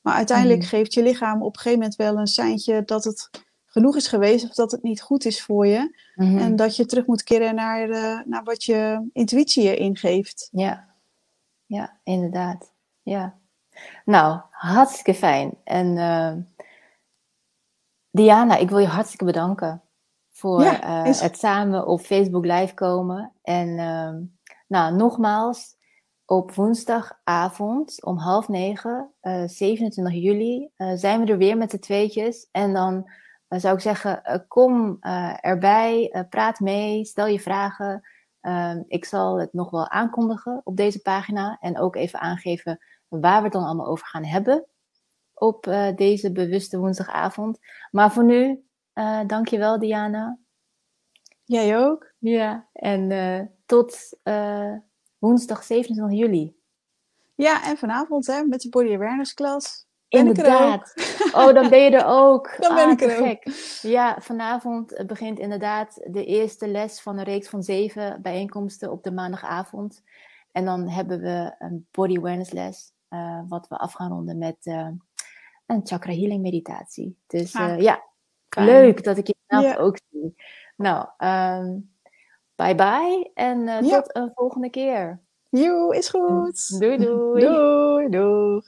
Maar 0.01 0.13
uiteindelijk 0.13 0.61
mm. 0.61 0.65
geeft 0.65 0.93
je 0.93 1.03
lichaam 1.03 1.41
op 1.41 1.53
een 1.53 1.61
gegeven 1.61 1.79
moment 1.79 1.95
wel 1.95 2.17
een 2.17 2.27
seintje 2.27 2.83
dat 2.85 3.03
het 3.03 3.29
genoeg 3.65 3.95
is 3.95 4.07
geweest 4.07 4.45
of 4.45 4.53
dat 4.53 4.71
het 4.71 4.83
niet 4.83 5.01
goed 5.01 5.25
is 5.25 5.41
voor 5.41 5.67
je. 5.67 5.97
Mm-hmm. 6.15 6.37
En 6.37 6.55
dat 6.55 6.75
je 6.75 6.85
terug 6.85 7.05
moet 7.05 7.23
keren 7.23 7.55
naar, 7.55 7.89
uh, 7.89 8.19
naar 8.25 8.43
wat 8.43 8.63
je 8.63 9.09
intuïtie 9.13 9.63
je 9.63 9.75
ingeeft. 9.75 10.49
Ja, 10.51 10.94
ja 11.65 11.99
inderdaad. 12.03 12.73
Ja. 13.01 13.37
Nou, 14.05 14.41
hartstikke 14.49 15.13
fijn. 15.13 15.57
En 15.63 15.97
uh, 15.97 16.33
Diana, 18.11 18.55
ik 18.55 18.69
wil 18.69 18.79
je 18.79 18.87
hartstikke 18.87 19.25
bedanken 19.25 19.81
voor 20.31 20.61
uh, 20.61 21.03
het 21.03 21.37
samen 21.37 21.87
op 21.87 21.99
Facebook 21.99 22.45
live 22.45 22.73
komen. 22.73 23.31
En 23.41 23.67
uh, 23.67 24.13
nou, 24.67 24.95
nogmaals, 24.95 25.73
op 26.25 26.51
woensdagavond 26.51 28.05
om 28.05 28.17
half 28.17 28.47
negen, 28.47 29.11
27 29.45 30.13
juli, 30.13 30.69
zijn 30.95 31.25
we 31.25 31.31
er 31.31 31.37
weer 31.37 31.57
met 31.57 31.71
de 31.71 31.79
tweetjes. 31.79 32.47
En 32.51 32.73
dan 32.73 33.09
zou 33.47 33.75
ik 33.75 33.81
zeggen, 33.81 34.45
kom 34.47 34.97
erbij, 35.41 36.25
praat 36.29 36.59
mee, 36.59 37.05
stel 37.05 37.27
je 37.27 37.39
vragen. 37.39 38.03
Ehm, 38.45 38.83
ik 38.87 39.05
zal 39.05 39.39
het 39.39 39.53
nog 39.53 39.69
wel 39.69 39.89
aankondigen 39.89 40.61
op 40.63 40.77
deze 40.77 41.01
pagina 41.01 41.57
en 41.59 41.79
ook 41.79 41.95
even 41.95 42.19
aangeven 42.19 42.79
waar 43.07 43.37
we 43.37 43.43
het 43.43 43.53
dan 43.53 43.63
allemaal 43.63 43.87
over 43.87 44.07
gaan 44.07 44.25
hebben 44.25 44.65
op 45.33 45.67
uh, 45.67 45.95
deze 45.95 46.31
bewuste 46.31 46.77
woensdagavond. 46.77 47.59
Maar 47.91 48.11
voor 48.11 48.23
nu, 48.23 48.65
uh, 48.93 49.19
dankjewel 49.27 49.79
Diana. 49.79 50.39
Jij 51.43 51.77
ook. 51.77 52.13
Ja, 52.17 52.69
en 52.73 53.09
uh, 53.09 53.41
tot 53.65 54.19
woensdag 55.17 55.63
27 55.63 56.17
juli. 56.17 56.55
Ja, 57.35 57.63
en 57.63 57.77
vanavond 57.77 58.27
hè, 58.27 58.43
met 58.43 58.61
de 58.61 58.69
Body 58.69 58.93
Awareness 58.93 59.33
klas. 59.33 59.84
Inderdaad. 60.15 60.93
Oh, 61.33 61.53
dan 61.53 61.69
ben 61.69 61.79
je 61.79 61.89
er 61.89 62.05
ook. 62.05 62.55
Dan 62.59 62.75
ben 62.75 62.85
ah, 62.85 62.91
ik 62.91 63.01
er 63.01 63.29
ook. 63.29 63.53
Ja, 63.81 64.17
vanavond 64.19 65.03
begint 65.07 65.39
inderdaad 65.39 66.01
de 66.05 66.25
eerste 66.25 66.67
les 66.67 67.01
van 67.01 67.17
een 67.17 67.23
reeks 67.23 67.49
van 67.49 67.63
zeven 67.63 68.21
bijeenkomsten 68.21 68.91
op 68.91 69.03
de 69.03 69.11
maandagavond. 69.11 70.03
En 70.51 70.65
dan 70.65 70.89
hebben 70.89 71.21
we 71.21 71.55
een 71.59 71.87
body 71.91 72.17
awareness 72.17 72.51
les, 72.51 72.93
uh, 73.09 73.41
wat 73.47 73.67
we 73.67 73.77
af 73.77 73.93
gaan 73.93 74.11
ronden 74.11 74.37
met 74.37 74.57
uh, 74.65 74.87
een 75.65 75.81
chakra 75.83 76.13
healing 76.13 76.41
meditatie. 76.41 77.17
Dus 77.27 77.53
uh, 77.53 77.79
ja, 77.79 78.03
Fijn. 78.49 78.65
leuk 78.65 79.03
dat 79.03 79.17
ik 79.17 79.27
je 79.27 79.35
vanavond 79.47 79.75
ja. 79.75 79.81
ook 79.81 79.97
zie. 80.11 80.35
Nou, 80.75 81.07
um, 81.17 81.93
bye 82.55 82.75
bye 82.75 83.31
en 83.33 83.85
ja. 83.85 84.01
tot 84.01 84.15
een 84.15 84.31
volgende 84.33 84.69
keer. 84.69 85.23
Joe, 85.49 85.97
is 85.97 86.09
goed. 86.09 86.79
Doei 86.79 86.97
doei. 86.97 87.45
Doei 87.45 88.09
doei. 88.09 88.61